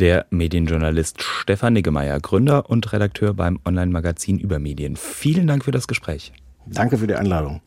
Der 0.00 0.24
Medienjournalist 0.30 1.22
Stefan 1.22 1.74
Niggemeier, 1.74 2.18
Gründer 2.20 2.70
und 2.70 2.90
Redakteur 2.90 3.34
beim 3.34 3.60
Online-Magazin 3.66 4.38
über 4.38 4.58
Medien. 4.58 4.96
Vielen 4.96 5.46
Dank 5.46 5.62
für 5.62 5.72
das 5.72 5.88
Gespräch. 5.88 6.32
Danke 6.64 6.96
für 6.96 7.06
die 7.06 7.16
Einladung. 7.16 7.60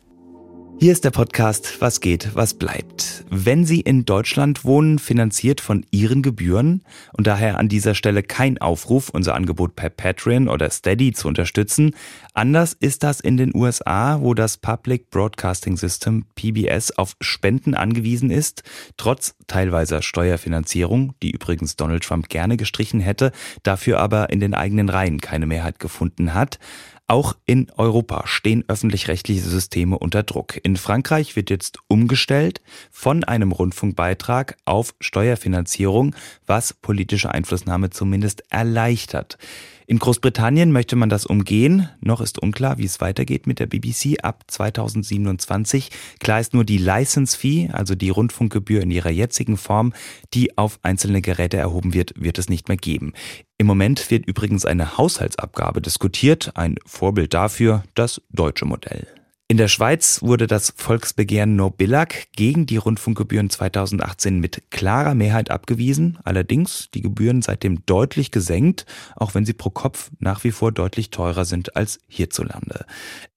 Hier 0.80 0.92
ist 0.92 1.06
der 1.06 1.12
Podcast 1.12 1.80
Was 1.80 2.02
geht, 2.02 2.36
was 2.36 2.56
bleibt. 2.56 3.24
Wenn 3.30 3.66
Sie 3.66 3.80
in 3.80 4.04
Deutschland 4.04 4.66
wohnen, 4.66 5.00
finanziert 5.00 5.62
von 5.62 5.86
Ihren 5.92 6.22
Gebühren 6.22 6.84
und 7.14 7.26
daher 7.26 7.58
an 7.58 7.70
dieser 7.70 7.96
Stelle 7.96 8.22
kein 8.22 8.58
Aufruf, 8.58 9.10
unser 9.10 9.34
Angebot 9.36 9.76
per 9.76 9.90
Patreon 9.90 10.50
oder 10.50 10.70
Steady 10.70 11.14
zu 11.14 11.30
unterstützen. 11.30 11.96
Anders 12.34 12.74
ist 12.74 13.04
das 13.04 13.22
in 13.22 13.38
den 13.38 13.56
USA, 13.56 14.20
wo 14.20 14.34
das 14.34 14.58
Public 14.58 15.10
Broadcasting 15.10 15.78
System 15.78 16.26
PBS 16.36 16.92
auf 16.92 17.16
Spenden 17.22 17.76
angewiesen 17.76 18.30
ist, 18.30 18.64
trotz 18.98 19.36
teilweiser 19.48 20.02
Steuerfinanzierung, 20.02 21.14
die 21.22 21.32
übrigens 21.32 21.78
Donald 21.78 22.04
Trump 22.04 22.28
gerne 22.28 22.58
gestrichen 22.58 23.00
hätte, 23.00 23.32
dafür 23.62 24.00
aber 24.00 24.32
in 24.32 24.42
den 24.42 24.54
eigenen 24.54 24.90
Reihen 24.90 25.22
keine 25.22 25.46
Mehrheit 25.46 25.80
gefunden 25.80 26.34
hat. 26.34 26.60
Auch 27.08 27.36
in 27.46 27.70
Europa 27.72 28.28
stehen 28.28 28.64
öffentlich-rechtliche 28.68 29.42
Systeme 29.42 30.00
unter 30.00 30.24
Druck. 30.24 30.60
In 30.64 30.78
Frankreich 30.78 31.36
wird 31.36 31.50
jetzt 31.50 31.80
umgestellt 31.88 32.62
von 32.92 33.26
einem 33.26 33.52
Rundfunkbeitrag 33.52 34.58
auf 34.64 34.96
Steuerfinanzierung, 35.02 36.16
was 36.46 36.74
politische 36.74 37.30
Einflussnahme 37.30 37.90
zumindest 37.90 38.44
erleichtert. 38.50 39.38
In 39.86 40.00
Großbritannien 40.00 40.72
möchte 40.72 40.96
man 40.96 41.10
das 41.10 41.26
umgehen. 41.26 41.90
Noch 42.00 42.22
ist 42.22 42.40
unklar, 42.40 42.78
wie 42.78 42.86
es 42.86 43.02
weitergeht 43.02 43.48
mit 43.48 43.60
der 43.60 43.68
BBC 43.68 44.24
ab 44.24 44.44
2027. 44.48 45.90
Klar 46.20 46.40
ist 46.40 46.54
nur 46.54 46.64
die 46.64 46.78
License 46.78 47.38
Fee, 47.38 47.70
also 47.72 47.96
die 47.96 48.10
Rundfunkgebühr 48.10 48.82
in 48.82 48.92
ihrer 48.92 49.10
jetzigen 49.10 49.58
Form, 49.58 49.94
die 50.34 50.58
auf 50.58 50.80
einzelne 50.84 51.22
Geräte 51.22 51.58
erhoben 51.58 51.94
wird, 51.94 52.14
wird 52.16 52.40
es 52.40 52.50
nicht 52.50 52.68
mehr 52.68 52.78
geben. 52.78 53.14
Im 53.58 53.68
Moment 53.68 54.10
wird 54.10 54.26
übrigens 54.26 54.66
eine 54.66 54.98
Haushaltsabgabe 54.98 55.82
diskutiert, 55.82 56.52
ein 56.56 56.76
Vorbild 56.86 57.34
dafür 57.34 57.84
das 57.96 58.22
deutsche 58.30 58.66
Modell. 58.66 59.23
In 59.54 59.58
der 59.58 59.68
Schweiz 59.68 60.24
wurde 60.24 60.48
das 60.48 60.74
Volksbegehren 60.78 61.56
No 61.56 61.70
Billag 61.70 62.16
gegen 62.36 62.66
die 62.66 62.78
Rundfunkgebühren 62.78 63.52
2018 63.52 64.40
mit 64.40 64.72
klarer 64.72 65.14
Mehrheit 65.14 65.52
abgewiesen. 65.52 66.18
Allerdings 66.24 66.90
die 66.92 67.04
Gebühren 67.04 67.44
seitdem 67.44 67.86
deutlich 67.86 68.32
gesenkt, 68.32 68.88
auch 69.16 69.36
wenn 69.36 69.46
sie 69.46 69.54
pro 69.54 69.70
Kopf 69.70 70.10
nach 70.18 70.44
wie 70.44 70.50
vor 70.50 70.72
deutlich 70.72 71.12
teurer 71.12 71.46
sind 71.46 71.76
als 71.76 72.00
hierzulande. 72.08 72.88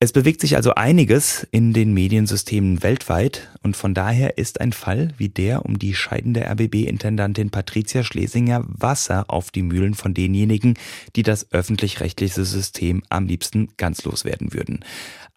Es 0.00 0.12
bewegt 0.12 0.40
sich 0.40 0.56
also 0.56 0.74
einiges 0.74 1.46
in 1.50 1.74
den 1.74 1.92
Mediensystemen 1.92 2.82
weltweit 2.82 3.50
und 3.62 3.76
von 3.76 3.92
daher 3.92 4.38
ist 4.38 4.62
ein 4.62 4.72
Fall 4.72 5.10
wie 5.18 5.28
der 5.28 5.66
um 5.66 5.78
die 5.78 5.94
scheidende 5.94 6.48
RBB-Intendantin 6.48 7.50
Patricia 7.50 8.02
Schlesinger 8.02 8.64
Wasser 8.66 9.26
auf 9.28 9.50
die 9.50 9.60
Mühlen 9.60 9.92
von 9.92 10.14
denjenigen, 10.14 10.78
die 11.14 11.22
das 11.22 11.52
öffentlich-rechtliche 11.52 12.46
System 12.46 13.02
am 13.10 13.26
liebsten 13.26 13.68
ganz 13.76 14.02
loswerden 14.04 14.54
würden. 14.54 14.82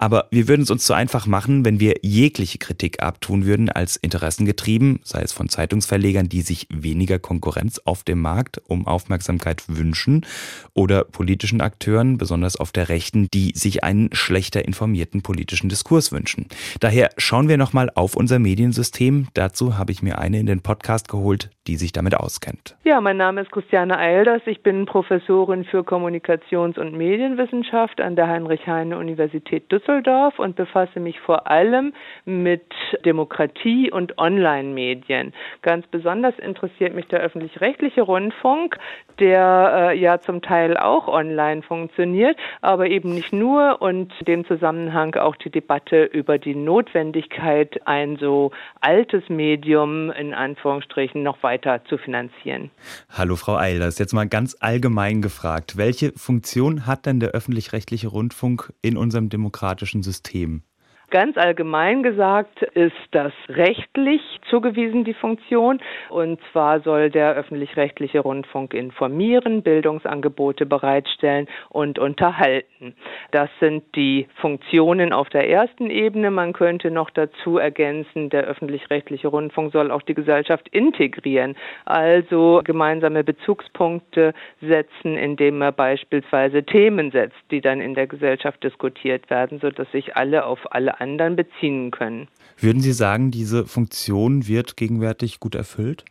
Aber 0.02 0.28
wir 0.32 0.48
würden 0.48 0.62
es 0.62 0.72
uns 0.72 0.86
zu 0.86 0.94
einfach 0.94 1.28
machen, 1.28 1.66
wenn 1.66 1.82
wir 1.82 1.96
jegliche 2.02 2.58
Kritik 2.58 3.04
abtun 3.04 3.46
würden 3.46 3.70
als 3.70 3.98
interessengetrieben, 3.98 5.02
sei 5.04 5.22
es 5.22 5.34
von 5.34 5.50
Zeitungsverlegern, 5.50 6.30
die 6.30 6.42
sich 6.42 6.68
weniger 6.72 7.20
Konkurrenz 7.20 7.82
auf 7.84 8.04
dem 8.04 8.22
Markt 8.22 8.62
um 8.68 8.88
Aufmerksamkeit 8.88 9.64
wünschen, 9.68 10.26
oder 10.74 11.04
politischen 11.04 11.60
Akteuren, 11.60 12.18
besonders 12.18 12.56
auf 12.56 12.72
der 12.72 12.88
Rechten, 12.88 13.28
die 13.34 13.52
sich 13.56 13.84
einen 13.84 14.10
schlechter 14.14 14.64
informierten 14.64 15.22
politischen 15.22 15.68
Diskurs 15.68 16.14
wünschen. 16.14 16.48
Daher 16.80 17.10
schauen 17.18 17.50
wir 17.50 17.58
nochmal 17.58 17.92
auf 17.94 18.16
unser 18.16 18.40
Mediensystem. 18.40 19.28
Dazu 19.34 19.78
habe 19.78 19.92
ich 19.92 20.02
mir 20.02 20.18
eine 20.18 20.40
in 20.40 20.46
den 20.46 20.62
Podcast 20.62 21.10
geholt, 21.10 21.50
die 21.70 21.76
sich 21.76 21.92
damit 21.92 22.16
auskennt. 22.16 22.76
Ja, 22.84 23.00
mein 23.00 23.18
Name 23.18 23.42
ist 23.42 23.52
Christiane 23.52 23.96
Eilders. 24.00 24.42
Ich 24.48 24.64
bin 24.64 24.88
Professorin 24.88 25.66
für 25.66 25.84
Kommunikations- 25.84 26.80
und 26.80 26.94
Medienwissenschaft 26.94 28.02
an 28.02 28.16
der 28.16 28.28
Heinrich-Heine-Universität 28.28 29.72
Düsseldorf. 29.72 30.40
Und 30.40 30.56
befasse 30.56 31.00
mich 31.00 31.20
vor 31.20 31.46
allem 31.46 31.94
mit 32.26 32.64
Demokratie 33.06 33.92
und 33.92 34.18
Online-Medien. 34.18 35.34
Ganz 35.62 35.86
besonders 35.88 36.40
interessiert 36.40 36.96
mich 36.96 37.06
der 37.08 37.20
öffentlich-rechtliche 37.20 38.02
Rundfunk, 38.02 38.78
der 39.20 39.92
äh, 39.92 40.00
ja 40.00 40.20
zum 40.22 40.42
Teil 40.42 40.76
auch 40.76 41.08
online 41.08 41.62
funktioniert, 41.62 42.36
aber 42.62 42.88
eben 42.88 43.14
nicht 43.14 43.32
nur 43.32 43.82
und 43.82 44.12
in 44.22 44.26
dem 44.26 44.46
Zusammenhang 44.46 45.14
auch 45.16 45.36
die 45.36 45.52
Debatte 45.52 46.06
über 46.06 46.40
die 46.40 46.56
Notwendigkeit, 46.56 47.80
ein 47.86 48.18
so 48.18 48.52
altes 48.82 49.30
Medium 49.30 50.10
in 50.12 50.34
Anführungsstrichen 50.34 51.22
noch 51.22 51.44
weiter 51.44 51.59
zu 51.88 51.98
finanzieren. 51.98 52.72
Hallo 53.10 53.36
Frau 53.36 53.58
Eilers, 53.58 53.98
jetzt 54.00 54.14
mal 54.14 54.28
ganz 54.28 54.56
allgemein 54.60 55.22
gefragt, 55.22 55.78
welche 55.78 56.14
Funktion 56.16 56.86
hat 56.86 57.06
denn 57.06 57.20
der 57.20 57.30
öffentlich-rechtliche 57.30 58.08
Rundfunk 58.08 58.74
in 58.82 58.98
unserem 58.98 59.30
demokratischen 59.30 60.04
System? 60.04 60.64
Ganz 61.12 61.38
allgemein 61.38 62.04
gesagt 62.04 62.62
ist 62.62 62.94
das 63.12 63.34
rechtlich 63.50 64.22
zugewiesen, 64.48 65.06
die 65.06 65.16
Funktion. 65.16 65.80
Und 66.10 66.40
zwar 66.52 66.82
soll 66.82 67.10
der 67.10 67.34
öffentlich-rechtliche 67.34 68.20
Rundfunk 68.20 68.76
informieren, 68.76 69.64
Bildungsangebote 69.64 70.68
bereitstellen 70.68 71.48
und 71.70 71.98
unterhalten. 71.98 72.96
Das 73.32 73.50
sind 73.60 73.84
die 73.96 74.28
Funktionen 74.36 75.12
auf 75.12 75.30
der 75.30 75.50
ersten 75.50 75.90
Ebene. 75.90 76.30
Man 76.30 76.54
könnte 76.54 76.92
noch 76.92 77.10
dazu 77.10 77.58
ergänzen, 77.58 78.30
der 78.30 78.44
öffentlich-rechtliche 78.44 79.30
Rundfunk 79.30 79.74
soll 79.74 79.90
auch 79.90 80.04
die 80.04 80.14
Gesellschaft 80.14 80.68
integrieren, 80.70 81.56
also 81.86 82.62
gemeinsame 82.64 83.24
Bezugspunkte 83.24 84.34
setzen, 84.62 85.18
indem 85.18 85.62
er 85.62 85.72
beispielsweise 85.72 86.64
Themen 86.64 87.10
setzt, 87.10 87.40
die 87.50 87.62
dann 87.62 87.82
in 87.82 87.96
der 87.96 88.06
Gesellschaft 88.06 88.64
diskutiert 88.64 89.30
werden, 89.32 89.60
sodass 89.60 89.92
sich 89.92 90.16
alle 90.16 90.46
auf 90.46 90.60
alle 90.72 90.99
anderen 91.00 91.36
beziehen 91.36 91.92
können. 91.92 92.28
Würden 92.58 92.82
Sie 92.82 92.92
sagen, 92.92 93.32
diese 93.32 93.66
Funktion 93.66 94.48
wird 94.48 94.78
gegenwärtig 94.78 95.40
gut 95.40 95.56
erfüllt? 95.56 96.06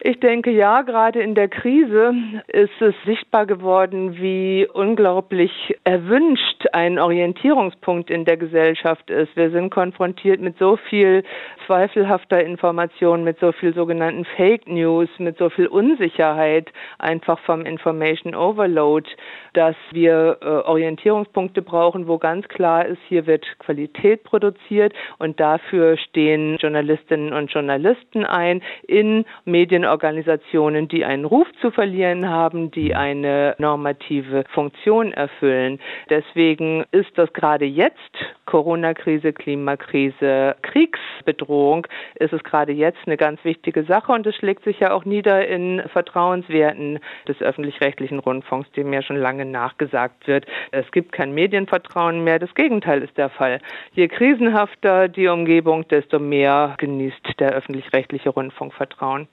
Ich 0.00 0.18
denke 0.20 0.50
ja, 0.50 0.82
gerade 0.82 1.20
in 1.20 1.34
der 1.34 1.48
Krise 1.48 2.14
ist 2.48 2.80
es 2.80 2.94
sichtbar 3.04 3.46
geworden, 3.46 4.16
wie 4.18 4.66
unglaublich 4.72 5.76
erwünscht 5.84 6.66
ein 6.72 6.98
Orientierungspunkt 6.98 8.10
in 8.10 8.24
der 8.24 8.36
Gesellschaft 8.36 9.08
ist. 9.10 9.34
Wir 9.36 9.50
sind 9.50 9.70
konfrontiert 9.70 10.40
mit 10.40 10.58
so 10.58 10.76
viel 10.76 11.22
zweifelhafter 11.66 12.42
Information, 12.42 13.24
mit 13.24 13.38
so 13.38 13.52
viel 13.52 13.74
sogenannten 13.74 14.24
Fake 14.36 14.68
News, 14.68 15.08
mit 15.18 15.38
so 15.38 15.48
viel 15.48 15.66
Unsicherheit, 15.66 16.72
einfach 16.98 17.38
vom 17.40 17.64
Information 17.64 18.34
Overload, 18.34 19.08
dass 19.52 19.76
wir 19.92 20.38
äh, 20.40 20.46
Orientierungspunkte 20.46 21.62
brauchen, 21.62 22.08
wo 22.08 22.18
ganz 22.18 22.46
klar 22.48 22.84
ist, 22.84 22.98
hier 23.08 23.26
wird 23.26 23.46
Qualität 23.60 24.24
produziert 24.24 24.92
und 25.18 25.38
dafür 25.38 25.96
stehen 25.96 26.56
Journalistinnen 26.56 27.32
und 27.32 27.52
Journalisten 27.52 28.24
ein 28.24 28.62
in 28.86 29.24
Medien 29.44 29.83
Organisationen, 29.86 30.88
die 30.88 31.04
einen 31.04 31.24
Ruf 31.24 31.46
zu 31.60 31.70
verlieren 31.70 32.28
haben, 32.28 32.70
die 32.70 32.94
eine 32.94 33.54
normative 33.58 34.44
Funktion 34.52 35.12
erfüllen. 35.12 35.80
Deswegen 36.10 36.84
ist 36.90 37.16
das 37.16 37.32
gerade 37.32 37.64
jetzt 37.64 37.98
Corona-Krise, 38.46 39.32
Klimakrise, 39.32 40.56
Kriegsbedrohung, 40.62 41.86
ist 42.16 42.32
es 42.32 42.44
gerade 42.44 42.72
jetzt 42.72 43.00
eine 43.06 43.16
ganz 43.16 43.44
wichtige 43.44 43.84
Sache 43.84 44.12
und 44.12 44.26
es 44.26 44.36
schlägt 44.36 44.64
sich 44.64 44.80
ja 44.80 44.92
auch 44.92 45.04
nieder 45.04 45.46
in 45.46 45.82
Vertrauenswerten 45.92 47.00
des 47.26 47.40
öffentlich-rechtlichen 47.40 48.18
Rundfunks, 48.18 48.70
dem 48.72 48.92
ja 48.92 49.02
schon 49.02 49.16
lange 49.16 49.44
nachgesagt 49.44 50.26
wird. 50.26 50.46
Es 50.70 50.90
gibt 50.92 51.12
kein 51.12 51.32
Medienvertrauen 51.32 52.22
mehr. 52.22 52.38
Das 52.38 52.54
Gegenteil 52.54 53.02
ist 53.02 53.16
der 53.16 53.30
Fall. 53.30 53.60
Je 53.92 54.08
krisenhafter 54.08 55.08
die 55.08 55.28
Umgebung, 55.28 55.88
desto 55.88 56.18
mehr 56.18 56.74
genießt 56.78 57.40
der 57.40 57.52
öffentlich-rechtliche 57.52 58.30
Rundfunk 58.30 58.74
Vertrauen. 58.74 59.28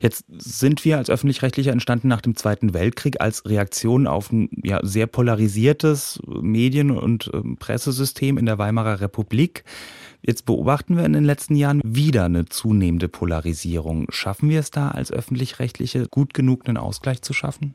Jetzt 0.00 0.24
sind 0.28 0.84
wir 0.84 0.98
als 0.98 1.10
öffentlich-rechtlicher 1.10 1.72
entstanden 1.72 2.08
nach 2.08 2.20
dem 2.20 2.36
Zweiten 2.36 2.74
Weltkrieg 2.74 3.20
als 3.20 3.44
Reaktion 3.46 4.06
auf 4.06 4.32
ein 4.32 4.48
ja, 4.62 4.80
sehr 4.82 5.06
polarisiertes 5.06 6.20
Medien- 6.26 6.90
und 6.90 7.30
äh, 7.32 7.40
Pressesystem 7.58 8.38
in 8.38 8.46
der 8.46 8.58
Weimarer 8.58 9.00
Republik. 9.00 9.64
Jetzt 10.22 10.44
beobachten 10.44 10.96
wir 10.96 11.04
in 11.04 11.14
den 11.14 11.24
letzten 11.24 11.56
Jahren 11.56 11.80
wieder 11.84 12.26
eine 12.26 12.44
zunehmende 12.46 13.08
Polarisierung. 13.08 14.06
Schaffen 14.10 14.50
wir 14.50 14.60
es 14.60 14.70
da 14.70 14.88
als 14.88 15.10
öffentlich-rechtliche 15.10 16.06
gut 16.08 16.34
genug 16.34 16.68
einen 16.68 16.76
Ausgleich 16.76 17.22
zu 17.22 17.32
schaffen? 17.32 17.74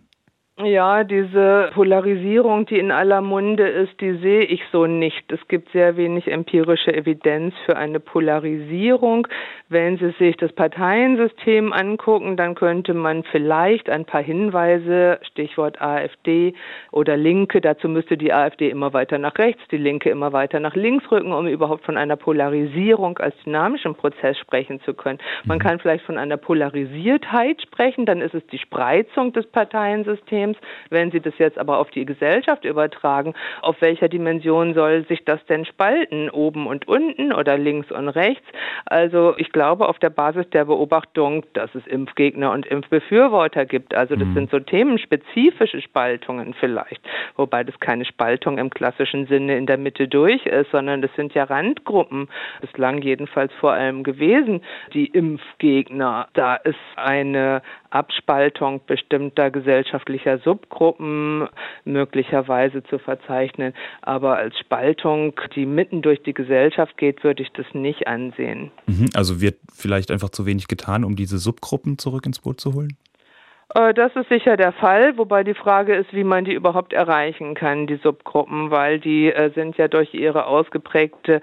Ja, 0.63 1.03
diese 1.03 1.69
Polarisierung, 1.74 2.65
die 2.65 2.79
in 2.79 2.89
aller 2.89 3.19
Munde 3.19 3.67
ist, 3.67 4.00
die 4.00 4.13
sehe 4.19 4.43
ich 4.43 4.62
so 4.71 4.85
nicht. 4.85 5.29
Es 5.29 5.45
gibt 5.50 5.69
sehr 5.74 5.97
wenig 5.97 6.31
empirische 6.31 6.93
Evidenz 6.93 7.53
für 7.65 7.75
eine 7.75 8.00
Polarisierung. 8.00 9.27
Wenn 9.67 9.97
Sie 9.97 10.12
sich 10.12 10.38
das 10.38 10.53
Parteiensystem 10.53 11.74
angucken, 11.74 12.38
dann 12.38 12.55
könnte 12.55 12.93
man 12.93 13.24
vielleicht 13.24 13.89
ein 13.89 14.05
paar 14.05 14.21
Hinweise, 14.24 15.19
Stichwort 15.24 15.81
AfD 15.81 16.53
oder 16.93 17.17
Linke, 17.17 17.59
dazu 17.59 17.89
müsste 17.89 18.15
die 18.15 18.31
AfD 18.31 18.69
immer 18.69 18.93
weiter 18.93 19.17
nach 19.17 19.38
rechts, 19.38 19.62
die 19.71 19.77
Linke 19.77 20.09
immer 20.09 20.31
weiter 20.31 20.62
nach 20.62 20.75
links 20.75 21.12
rücken, 21.12 21.33
um 21.33 21.47
überhaupt 21.47 21.83
von 21.83 21.97
einer 21.97 22.15
Polarisierung 22.15 23.17
als 23.17 23.35
dynamischem 23.43 23.95
Prozess 23.95 24.38
sprechen 24.38 24.79
zu 24.85 24.93
können. 24.93 25.19
Man 25.43 25.57
mhm. 25.57 25.63
kann 25.63 25.79
vielleicht 25.79 26.05
von 26.05 26.17
einer 26.17 26.38
Polarisiertheit 26.38 27.62
sprechen, 27.62 28.05
dann 28.05 28.21
ist 28.21 28.35
es 28.35 28.47
die 28.47 28.59
Spreizung 28.59 29.33
des 29.33 29.45
Parteiensystems. 29.47 30.44
Wenn 30.89 31.11
Sie 31.11 31.19
das 31.19 31.37
jetzt 31.37 31.57
aber 31.57 31.79
auf 31.79 31.89
die 31.91 32.05
Gesellschaft 32.05 32.65
übertragen, 32.65 33.33
auf 33.61 33.81
welcher 33.81 34.09
Dimension 34.09 34.73
soll 34.73 35.05
sich 35.07 35.23
das 35.25 35.43
denn 35.45 35.65
spalten? 35.65 36.29
Oben 36.29 36.67
und 36.67 36.87
unten 36.87 37.33
oder 37.33 37.57
links 37.57 37.91
und 37.91 38.09
rechts? 38.09 38.45
Also 38.85 39.33
ich 39.37 39.51
glaube, 39.51 39.87
auf 39.87 39.99
der 39.99 40.09
Basis 40.09 40.49
der 40.51 40.65
Beobachtung, 40.65 41.45
dass 41.53 41.73
es 41.75 41.85
Impfgegner 41.87 42.51
und 42.51 42.65
Impfbefürworter 42.65 43.65
gibt. 43.65 43.93
Also 43.95 44.15
das 44.15 44.27
mhm. 44.27 44.33
sind 44.33 44.51
so 44.51 44.59
themenspezifische 44.59 45.81
Spaltungen 45.81 46.53
vielleicht, 46.59 47.01
wobei 47.35 47.63
das 47.63 47.79
keine 47.79 48.05
Spaltung 48.05 48.57
im 48.57 48.69
klassischen 48.69 49.27
Sinne 49.27 49.57
in 49.57 49.65
der 49.65 49.77
Mitte 49.77 50.07
durch 50.07 50.45
ist, 50.45 50.71
sondern 50.71 51.01
das 51.01 51.13
sind 51.15 51.33
ja 51.33 51.43
Randgruppen, 51.43 52.29
bislang 52.61 53.01
jedenfalls 53.01 53.53
vor 53.53 53.73
allem 53.73 54.03
gewesen, 54.03 54.61
die 54.93 55.07
Impfgegner. 55.07 56.27
Da 56.33 56.55
ist 56.55 56.75
eine 56.95 57.61
Abspaltung 57.89 58.81
bestimmter 58.85 59.49
gesellschaftlicher 59.51 60.35
Subgruppen 60.39 61.48
möglicherweise 61.84 62.84
zu 62.84 63.00
verzeichnen. 63.00 63.74
Aber 64.01 64.38
als 64.38 64.58
Spaltung, 64.60 65.34
die 65.56 65.65
mitten 65.65 66.01
durch 66.01 66.22
die 66.24 66.34
Gesellschaft 66.34 66.98
geht, 66.98 67.24
würde 67.24 67.44
ich 67.44 67.51
das 67.54 67.65
nicht 67.74 68.08
ansehen. 68.08 68.72
Mhm, 68.88 69.10
also 69.13 69.42
wird 69.42 69.58
vielleicht 69.74 70.12
einfach 70.12 70.30
zu 70.30 70.46
wenig 70.46 70.68
getan, 70.68 71.04
um 71.04 71.15
diese 71.15 71.38
Subgruppen 71.38 71.98
zurück 71.98 72.25
ins 72.25 72.39
Boot 72.39 72.60
zu 72.60 72.74
holen? 72.74 72.98
Äh, 73.74 73.94
das 73.94 74.15
ist 74.15 74.30
sicher 74.30 74.58
der 74.58 74.74
Fall, 74.74 75.18
wobei 75.18 75.44
die 75.44 75.54
Frage 75.54 75.96
ist, 75.96 76.13
wie 76.13 76.24
man 76.24 76.46
die 76.46 76.54
überhaupt 76.54 76.94
erreichen 76.94 77.56
kann, 77.56 77.88
die 77.88 77.98
Subgruppen, 77.98 78.72
weil 78.72 79.00
die 79.00 79.32
äh, 79.32 79.51
sind 79.54 79.77
ja 79.77 79.88
durch 79.88 80.13
ihre 80.13 80.46
ausgeprägte 80.46 81.42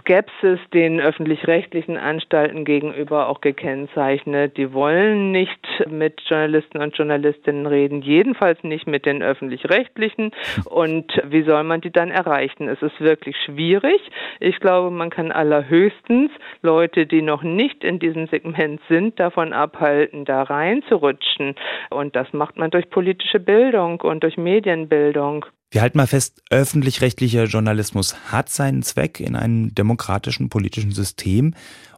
Skepsis 0.00 0.58
den 0.72 1.00
öffentlich-rechtlichen 1.00 1.96
Anstalten 1.96 2.64
gegenüber 2.64 3.28
auch 3.28 3.40
gekennzeichnet. 3.40 4.56
Die 4.56 4.72
wollen 4.72 5.32
nicht 5.32 5.60
mit 5.88 6.20
Journalisten 6.28 6.78
und 6.78 6.96
Journalistinnen 6.96 7.66
reden, 7.66 8.02
jedenfalls 8.02 8.62
nicht 8.62 8.86
mit 8.86 9.06
den 9.06 9.22
öffentlich-rechtlichen. 9.22 10.32
Und 10.64 11.12
wie 11.24 11.42
soll 11.42 11.64
man 11.64 11.80
die 11.80 11.90
dann 11.90 12.10
erreichen? 12.10 12.68
Es 12.68 12.80
ist 12.82 13.00
wirklich 13.00 13.36
schwierig. 13.44 14.00
Ich 14.40 14.60
glaube, 14.60 14.90
man 14.90 15.10
kann 15.10 15.32
allerhöchstens 15.32 16.30
Leute, 16.62 17.06
die 17.06 17.22
noch 17.22 17.42
nicht 17.42 17.84
in 17.84 17.98
diesem 17.98 18.26
Segment 18.26 18.80
sind, 18.88 19.18
davon 19.18 19.52
abhalten, 19.52 20.24
da 20.24 20.42
reinzurutschen. 20.42 21.54
Und 21.90 22.16
das 22.16 22.32
macht 22.32 22.56
man 22.56 22.70
durch 22.70 22.90
politische 22.90 23.40
Bildung 23.40 24.00
und 24.00 24.22
durch 24.22 24.36
Medienbildung. 24.36 25.46
Wir 25.70 25.82
halten 25.82 25.98
mal 25.98 26.06
fest, 26.06 26.42
öffentlich-rechtlicher 26.50 27.44
Journalismus 27.44 28.14
hat 28.30 28.48
seinen 28.48 28.84
Zweck 28.84 29.18
in 29.18 29.34
einem 29.34 29.74
demokratischen 29.74 30.48
politischen 30.48 30.92
System 30.92 31.54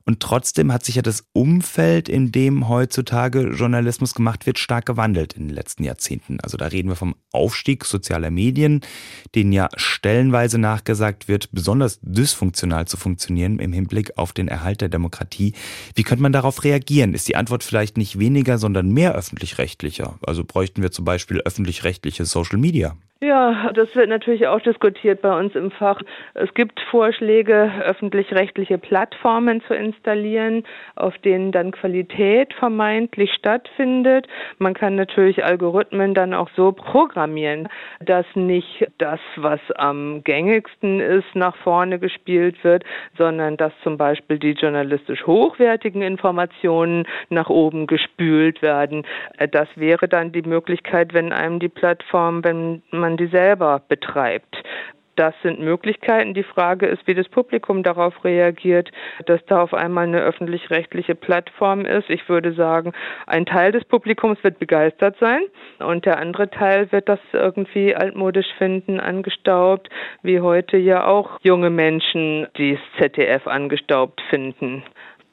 und 0.08 0.20
trotzdem 0.20 0.72
hat 0.72 0.86
sich 0.86 0.94
ja 0.94 1.02
das 1.02 1.26
Umfeld, 1.34 2.08
in 2.08 2.32
dem 2.32 2.70
heutzutage 2.70 3.50
Journalismus 3.50 4.14
gemacht 4.14 4.46
wird, 4.46 4.58
stark 4.58 4.86
gewandelt 4.86 5.34
in 5.34 5.48
den 5.48 5.54
letzten 5.54 5.84
Jahrzehnten. 5.84 6.40
Also 6.40 6.56
da 6.56 6.68
reden 6.68 6.88
wir 6.88 6.96
vom 6.96 7.14
Aufstieg 7.30 7.84
sozialer 7.84 8.30
Medien, 8.30 8.80
denen 9.34 9.52
ja 9.52 9.68
stellenweise 9.76 10.56
nachgesagt 10.56 11.28
wird, 11.28 11.50
besonders 11.52 11.98
dysfunktional 12.00 12.86
zu 12.86 12.96
funktionieren 12.96 13.58
im 13.58 13.74
Hinblick 13.74 14.16
auf 14.16 14.32
den 14.32 14.48
Erhalt 14.48 14.80
der 14.80 14.88
Demokratie. 14.88 15.52
Wie 15.94 16.04
könnte 16.04 16.22
man 16.22 16.32
darauf 16.32 16.64
reagieren? 16.64 17.12
Ist 17.12 17.28
die 17.28 17.36
Antwort 17.36 17.62
vielleicht 17.62 17.98
nicht 17.98 18.18
weniger, 18.18 18.56
sondern 18.56 18.88
mehr 18.88 19.14
öffentlich-rechtlicher? 19.14 20.18
Also 20.26 20.42
bräuchten 20.42 20.80
wir 20.80 20.90
zum 20.90 21.04
Beispiel 21.04 21.40
öffentlich-rechtliche 21.40 22.24
Social 22.24 22.58
Media? 22.58 22.96
Ja, 23.20 23.72
das 23.72 23.96
wird 23.96 24.08
natürlich 24.10 24.46
auch 24.46 24.60
diskutiert 24.60 25.22
bei 25.22 25.36
uns 25.36 25.56
im 25.56 25.72
Fach. 25.72 26.00
Es 26.34 26.54
gibt 26.54 26.78
Vorschläge, 26.88 27.72
öffentlich-rechtliche 27.82 28.78
Plattformen 28.78 29.60
zu 29.62 29.74
installieren, 29.74 30.62
auf 30.94 31.18
denen 31.18 31.50
dann 31.50 31.72
Qualität 31.72 32.54
vermeintlich 32.54 33.32
stattfindet. 33.32 34.28
Man 34.58 34.72
kann 34.72 34.94
natürlich 34.94 35.44
Algorithmen 35.44 36.14
dann 36.14 36.32
auch 36.32 36.48
so 36.54 36.70
programmieren, 36.70 37.68
dass 37.98 38.24
nicht 38.36 38.86
das, 38.98 39.18
was 39.34 39.58
am 39.74 40.22
gängigsten 40.22 41.00
ist, 41.00 41.34
nach 41.34 41.56
vorne 41.56 41.98
gespielt 41.98 42.62
wird, 42.62 42.84
sondern 43.16 43.56
dass 43.56 43.72
zum 43.82 43.96
Beispiel 43.98 44.38
die 44.38 44.52
journalistisch 44.52 45.26
hochwertigen 45.26 46.02
Informationen 46.02 47.04
nach 47.30 47.50
oben 47.50 47.88
gespült 47.88 48.62
werden. 48.62 49.04
Das 49.50 49.66
wäre 49.74 50.06
dann 50.06 50.30
die 50.30 50.42
Möglichkeit, 50.42 51.14
wenn 51.14 51.32
einem 51.32 51.58
die 51.58 51.68
Plattform, 51.68 52.44
wenn 52.44 52.80
man 52.92 53.07
man 53.08 53.16
die 53.16 53.28
selber 53.28 53.80
betreibt. 53.88 54.62
Das 55.16 55.34
sind 55.42 55.58
Möglichkeiten. 55.58 56.32
Die 56.34 56.44
Frage 56.44 56.86
ist, 56.86 57.04
wie 57.06 57.14
das 57.14 57.28
Publikum 57.28 57.82
darauf 57.82 58.22
reagiert, 58.22 58.92
dass 59.26 59.44
da 59.46 59.62
auf 59.62 59.74
einmal 59.74 60.06
eine 60.06 60.20
öffentlich-rechtliche 60.20 61.16
Plattform 61.16 61.86
ist. 61.86 62.08
Ich 62.08 62.28
würde 62.28 62.52
sagen, 62.52 62.92
ein 63.26 63.44
Teil 63.44 63.72
des 63.72 63.84
Publikums 63.84 64.38
wird 64.44 64.60
begeistert 64.60 65.16
sein 65.18 65.40
und 65.80 66.04
der 66.04 66.18
andere 66.18 66.50
Teil 66.50 66.92
wird 66.92 67.08
das 67.08 67.18
irgendwie 67.32 67.96
altmodisch 67.96 68.46
finden, 68.58 69.00
angestaubt, 69.00 69.88
wie 70.22 70.40
heute 70.40 70.76
ja 70.76 71.04
auch 71.04 71.40
junge 71.42 71.70
Menschen 71.70 72.46
die 72.56 72.78
ZDF 72.98 73.48
angestaubt 73.48 74.20
finden. 74.30 74.84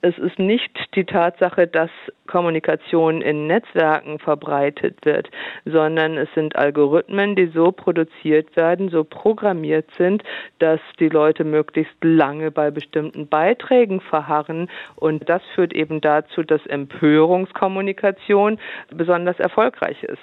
Es 0.06 0.20
ist 0.20 0.38
nicht 0.38 0.70
die 0.94 1.04
Tatsache, 1.04 1.66
dass 1.66 1.90
Kommunikation 2.28 3.24
in 3.24 3.48
Netzwerken 3.48 4.20
verbreitet 4.20 5.04
wird, 5.04 5.32
sondern 5.66 6.16
es 6.16 6.30
sind 6.36 6.56
Algorithmen, 6.56 7.36
die 7.36 7.48
so 7.48 7.72
produziert 7.72 8.56
werden, 8.56 8.90
so 8.90 9.04
programmiert 9.04 9.90
sind, 9.98 10.22
dass 10.60 10.80
die 11.00 11.10
Leute 11.10 11.44
möglichst 11.44 11.96
lange 12.04 12.52
bei 12.52 12.70
bestimmten 12.70 13.28
Beiträgen 13.28 14.00
verharren. 14.00 14.70
Und 14.96 15.28
das 15.28 15.42
führt 15.56 15.74
eben 15.74 16.02
dazu, 16.02 16.44
dass 16.44 16.64
Empörungskommunikation 16.68 18.60
besonders 18.96 19.40
erfolgreich 19.40 20.04
ist. 20.04 20.22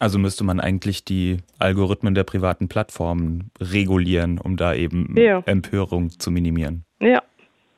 Also 0.00 0.18
müsste 0.18 0.44
man 0.44 0.60
eigentlich 0.60 1.06
die 1.06 1.38
Algorithmen 1.58 2.14
der 2.14 2.24
privaten 2.24 2.68
Plattformen 2.68 3.50
regulieren, 3.58 4.38
um 4.38 4.58
da 4.58 4.74
eben 4.74 5.14
ja. 5.16 5.42
Empörung 5.46 6.10
zu 6.10 6.30
minimieren. 6.30 6.84
Ja, 7.00 7.22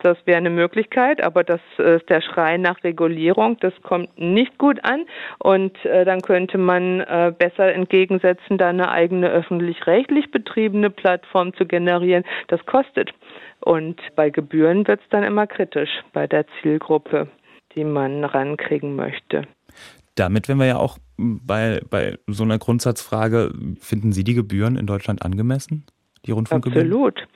Das 0.00 0.18
wäre 0.26 0.36
eine 0.36 0.50
Möglichkeit, 0.50 1.22
aber 1.22 1.42
das 1.42 1.60
ist 1.78 2.08
der 2.10 2.20
Schrei 2.20 2.58
nach 2.58 2.84
Regulierung. 2.84 3.56
Das 3.60 3.72
kommt 3.82 4.18
nicht 4.18 4.58
gut 4.58 4.78
an. 4.84 5.06
Und 5.38 5.82
äh, 5.84 6.04
dann 6.04 6.20
könnte 6.20 6.58
man 6.58 7.00
äh, 7.00 7.32
besser 7.36 7.72
entgegensetzen, 7.72 8.58
da 8.58 8.68
eine 8.68 8.90
eigene 8.90 9.30
öffentlich-rechtlich 9.30 10.30
betriebene 10.30 10.90
Plattform 10.90 11.54
zu 11.54 11.66
generieren. 11.66 12.24
Das 12.48 12.64
kostet. 12.66 13.12
Und 13.60 14.00
bei 14.16 14.30
Gebühren 14.30 14.86
wird 14.86 15.00
es 15.00 15.08
dann 15.08 15.24
immer 15.24 15.46
kritisch 15.46 15.90
bei 16.12 16.26
der 16.26 16.44
Zielgruppe, 16.60 17.28
die 17.74 17.84
man 17.84 18.24
rankriegen 18.24 18.96
möchte. 18.96 19.42
Damit 20.14 20.48
wären 20.48 20.58
wir 20.58 20.66
ja 20.66 20.76
auch 20.76 20.98
bei, 21.16 21.80
bei 21.88 22.18
so 22.26 22.44
einer 22.44 22.58
Grundsatzfrage, 22.58 23.52
finden 23.80 24.12
Sie 24.12 24.24
die 24.24 24.34
Gebühren 24.34 24.76
in 24.76 24.86
Deutschland 24.86 25.22
angemessen? 25.22 25.84
Die 26.26 26.32
Rundfunkgebühren? 26.32 26.86
Absolut 26.86 27.26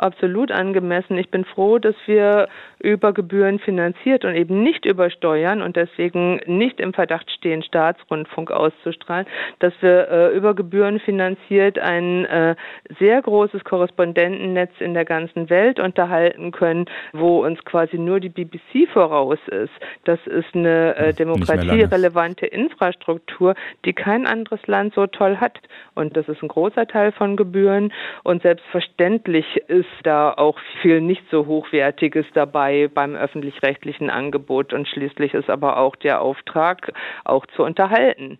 absolut 0.00 0.50
angemessen. 0.50 1.18
Ich 1.18 1.30
bin 1.30 1.44
froh, 1.44 1.78
dass 1.78 1.94
wir 2.06 2.48
über 2.78 3.12
Gebühren 3.12 3.58
finanziert 3.58 4.24
und 4.24 4.34
eben 4.34 4.62
nicht 4.62 4.86
über 4.86 5.10
Steuern 5.10 5.62
und 5.62 5.76
deswegen 5.76 6.40
nicht 6.46 6.80
im 6.80 6.94
Verdacht 6.94 7.30
stehen, 7.30 7.62
Staatsrundfunk 7.62 8.50
auszustrahlen, 8.50 9.26
dass 9.58 9.74
wir 9.80 10.08
äh, 10.08 10.36
über 10.36 10.54
Gebühren 10.54 10.98
finanziert 11.00 11.78
ein 11.78 12.24
äh, 12.24 12.56
sehr 12.98 13.20
großes 13.20 13.64
Korrespondentennetz 13.64 14.72
in 14.80 14.94
der 14.94 15.04
ganzen 15.04 15.50
Welt 15.50 15.78
unterhalten 15.78 16.52
können, 16.52 16.86
wo 17.12 17.44
uns 17.44 17.62
quasi 17.64 17.98
nur 17.98 18.20
die 18.20 18.30
BBC 18.30 18.88
voraus 18.92 19.38
ist. 19.48 19.72
Das 20.04 20.18
ist 20.26 20.54
eine 20.54 20.96
äh, 20.96 21.12
demokratierelevante 21.12 22.46
Infrastruktur, 22.46 23.54
die 23.84 23.92
kein 23.92 24.26
anderes 24.26 24.66
Land 24.66 24.94
so 24.94 25.06
toll 25.06 25.36
hat. 25.36 25.58
Und 25.94 26.16
das 26.16 26.28
ist 26.28 26.42
ein 26.42 26.48
großer 26.48 26.86
Teil 26.86 27.12
von 27.12 27.36
Gebühren. 27.36 27.92
Und 28.22 28.42
selbstverständlich 28.42 29.44
ist 29.68 29.89
da 30.02 30.32
auch 30.32 30.58
viel 30.82 31.00
nicht 31.00 31.22
so 31.30 31.46
hochwertiges 31.46 32.26
dabei 32.34 32.88
beim 32.92 33.14
öffentlich-rechtlichen 33.14 34.10
Angebot 34.10 34.72
und 34.72 34.88
schließlich 34.88 35.34
ist 35.34 35.50
aber 35.50 35.78
auch 35.78 35.96
der 35.96 36.20
Auftrag, 36.20 36.92
auch 37.24 37.46
zu 37.56 37.62
unterhalten. 37.62 38.38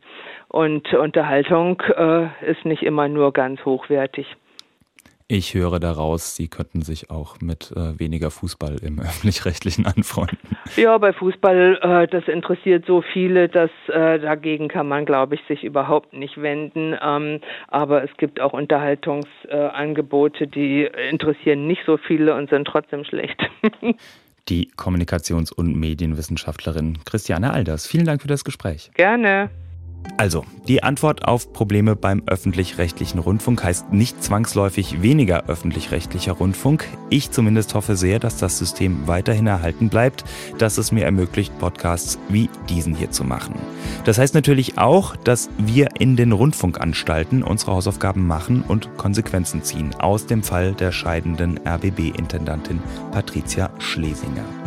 Und 0.49 0.93
Unterhaltung 0.95 1.83
äh, 1.97 2.27
ist 2.51 2.65
nicht 2.65 2.83
immer 2.83 3.09
nur 3.09 3.33
ganz 3.33 3.65
hochwertig. 3.65 4.37
Ich 5.33 5.55
höre 5.55 5.79
daraus, 5.79 6.35
Sie 6.35 6.49
könnten 6.49 6.83
sich 6.83 7.09
auch 7.09 7.41
mit 7.41 7.71
äh, 7.77 7.97
weniger 8.01 8.33
Fußball 8.33 8.79
im 8.83 8.99
öffentlich-rechtlichen 9.01 9.87
anfreunden. 9.87 10.59
Ja, 10.75 10.99
bei 10.99 11.13
Fußball, 11.13 11.79
äh, 11.81 12.09
das 12.09 12.27
interessiert 12.27 12.85
so 12.85 13.01
viele, 13.01 13.49
dass 13.49 13.71
äh, 13.87 14.19
dagegen 14.19 14.67
kann 14.67 14.89
man, 14.89 15.07
glaube 15.07 15.37
ich, 15.37 15.41
sich 15.47 15.63
überhaupt 15.63 16.15
nicht 16.15 16.43
wenden. 16.43 16.97
Ähm, 17.01 17.41
aber 17.69 18.03
es 18.03 18.11
gibt 18.17 18.41
auch 18.41 18.55
Unterhaltungsangebote, 18.55 20.49
die 20.49 20.89
interessieren 21.09 21.69
nicht 21.69 21.83
so 21.87 21.97
viele 21.97 22.35
und 22.35 22.51
sind 22.51 22.65
trotzdem 22.65 23.05
schlecht. 23.05 23.39
Die 24.49 24.73
Kommunikations- 24.77 25.53
und 25.53 25.77
Medienwissenschaftlerin 25.77 26.99
Christiane 27.05 27.53
Alders. 27.53 27.87
Vielen 27.87 28.07
Dank 28.07 28.23
für 28.23 28.27
das 28.27 28.43
Gespräch. 28.43 28.91
Gerne. 28.95 29.49
Also, 30.21 30.45
die 30.69 30.83
Antwort 30.83 31.25
auf 31.25 31.53
Probleme 31.55 31.97
beim 31.97 32.23
öffentlich-rechtlichen 32.27 33.19
Rundfunk 33.19 33.65
heißt 33.65 33.91
nicht 33.91 34.23
zwangsläufig 34.23 35.01
weniger 35.01 35.45
öffentlich-rechtlicher 35.47 36.33
Rundfunk. 36.33 36.85
Ich 37.09 37.31
zumindest 37.31 37.75
hoffe 37.75 37.97
sehr, 37.97 38.19
dass 38.19 38.37
das 38.37 38.59
System 38.59 39.07
weiterhin 39.07 39.47
erhalten 39.47 39.89
bleibt, 39.89 40.25
dass 40.59 40.77
es 40.77 40.93
mir 40.93 41.07
ermöglicht, 41.07 41.59
Podcasts 41.59 42.19
wie 42.29 42.51
diesen 42.69 42.95
hier 42.95 43.11
zu 43.11 43.25
machen. 43.25 43.55
Das 44.05 44.19
heißt 44.19 44.35
natürlich 44.35 44.77
auch, 44.77 45.17
dass 45.17 45.49
wir 45.57 45.89
in 45.99 46.17
den 46.17 46.33
Rundfunkanstalten 46.33 47.43
unsere 47.43 47.73
Hausaufgaben 47.73 48.27
machen 48.27 48.63
und 48.69 48.95
Konsequenzen 48.99 49.63
ziehen 49.63 49.95
aus 49.95 50.27
dem 50.27 50.43
Fall 50.43 50.75
der 50.75 50.93
scheidenden 50.93 51.59
RBB-Intendantin 51.67 52.81
Patricia 53.11 53.71
Schlesinger. 53.79 54.60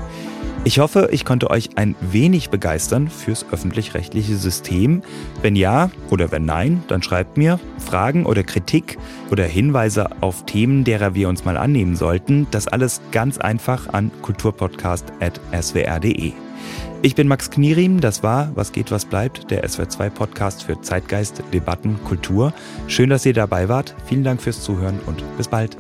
Ich 0.66 0.80
hoffe, 0.80 1.10
ich 1.12 1.26
konnte 1.26 1.50
euch 1.50 1.72
ein 1.76 1.94
wenig 2.00 2.50
begeistern 2.50 3.10
fürs 3.10 3.46
öffentlich-rechtliche 3.52 4.38
System. 4.38 5.04
Wenn 5.42 5.58
ja 5.58 5.92
oder 6.10 6.32
wenn 6.32 6.46
nein, 6.46 6.82
dann 6.88 7.04
schreibt 7.04 7.36
mir 7.36 7.60
Fragen 7.80 8.26
oder 8.26 8.44
Kritik 8.44 8.98
oder 9.30 9.44
Hinweise 9.44 10.22
auf 10.22 10.46
Themen, 10.46 10.86
derer 10.86 11.16
wir 11.16 11.28
uns 11.28 11.44
mal 11.44 11.58
annehmen 11.58 11.98
sollten. 11.98 12.48
Das 12.52 12.70
alles 12.70 13.02
ganz 13.12 13.40
einfach 13.40 13.90
an 13.90 14.10
kulturpodcast.swr.de. 14.22 16.32
Ich 17.02 17.16
bin 17.16 17.28
Max 17.28 17.52
Knierim, 17.52 18.00
das 18.00 18.24
war 18.24 18.50
Was 18.56 18.72
geht, 18.72 18.90
was 18.90 19.04
bleibt, 19.04 19.52
der 19.52 19.68
SWR2 19.68 20.12
Podcast 20.12 20.64
für 20.64 20.80
Zeitgeist, 20.80 21.44
Debatten, 21.52 22.02
Kultur. 22.06 22.54
Schön, 22.88 23.10
dass 23.10 23.26
ihr 23.26 23.34
dabei 23.34 23.68
wart. 23.68 23.94
Vielen 24.06 24.24
Dank 24.24 24.42
fürs 24.42 24.64
Zuhören 24.64 25.02
und 25.08 25.26
bis 25.36 25.50
bald. 25.50 25.76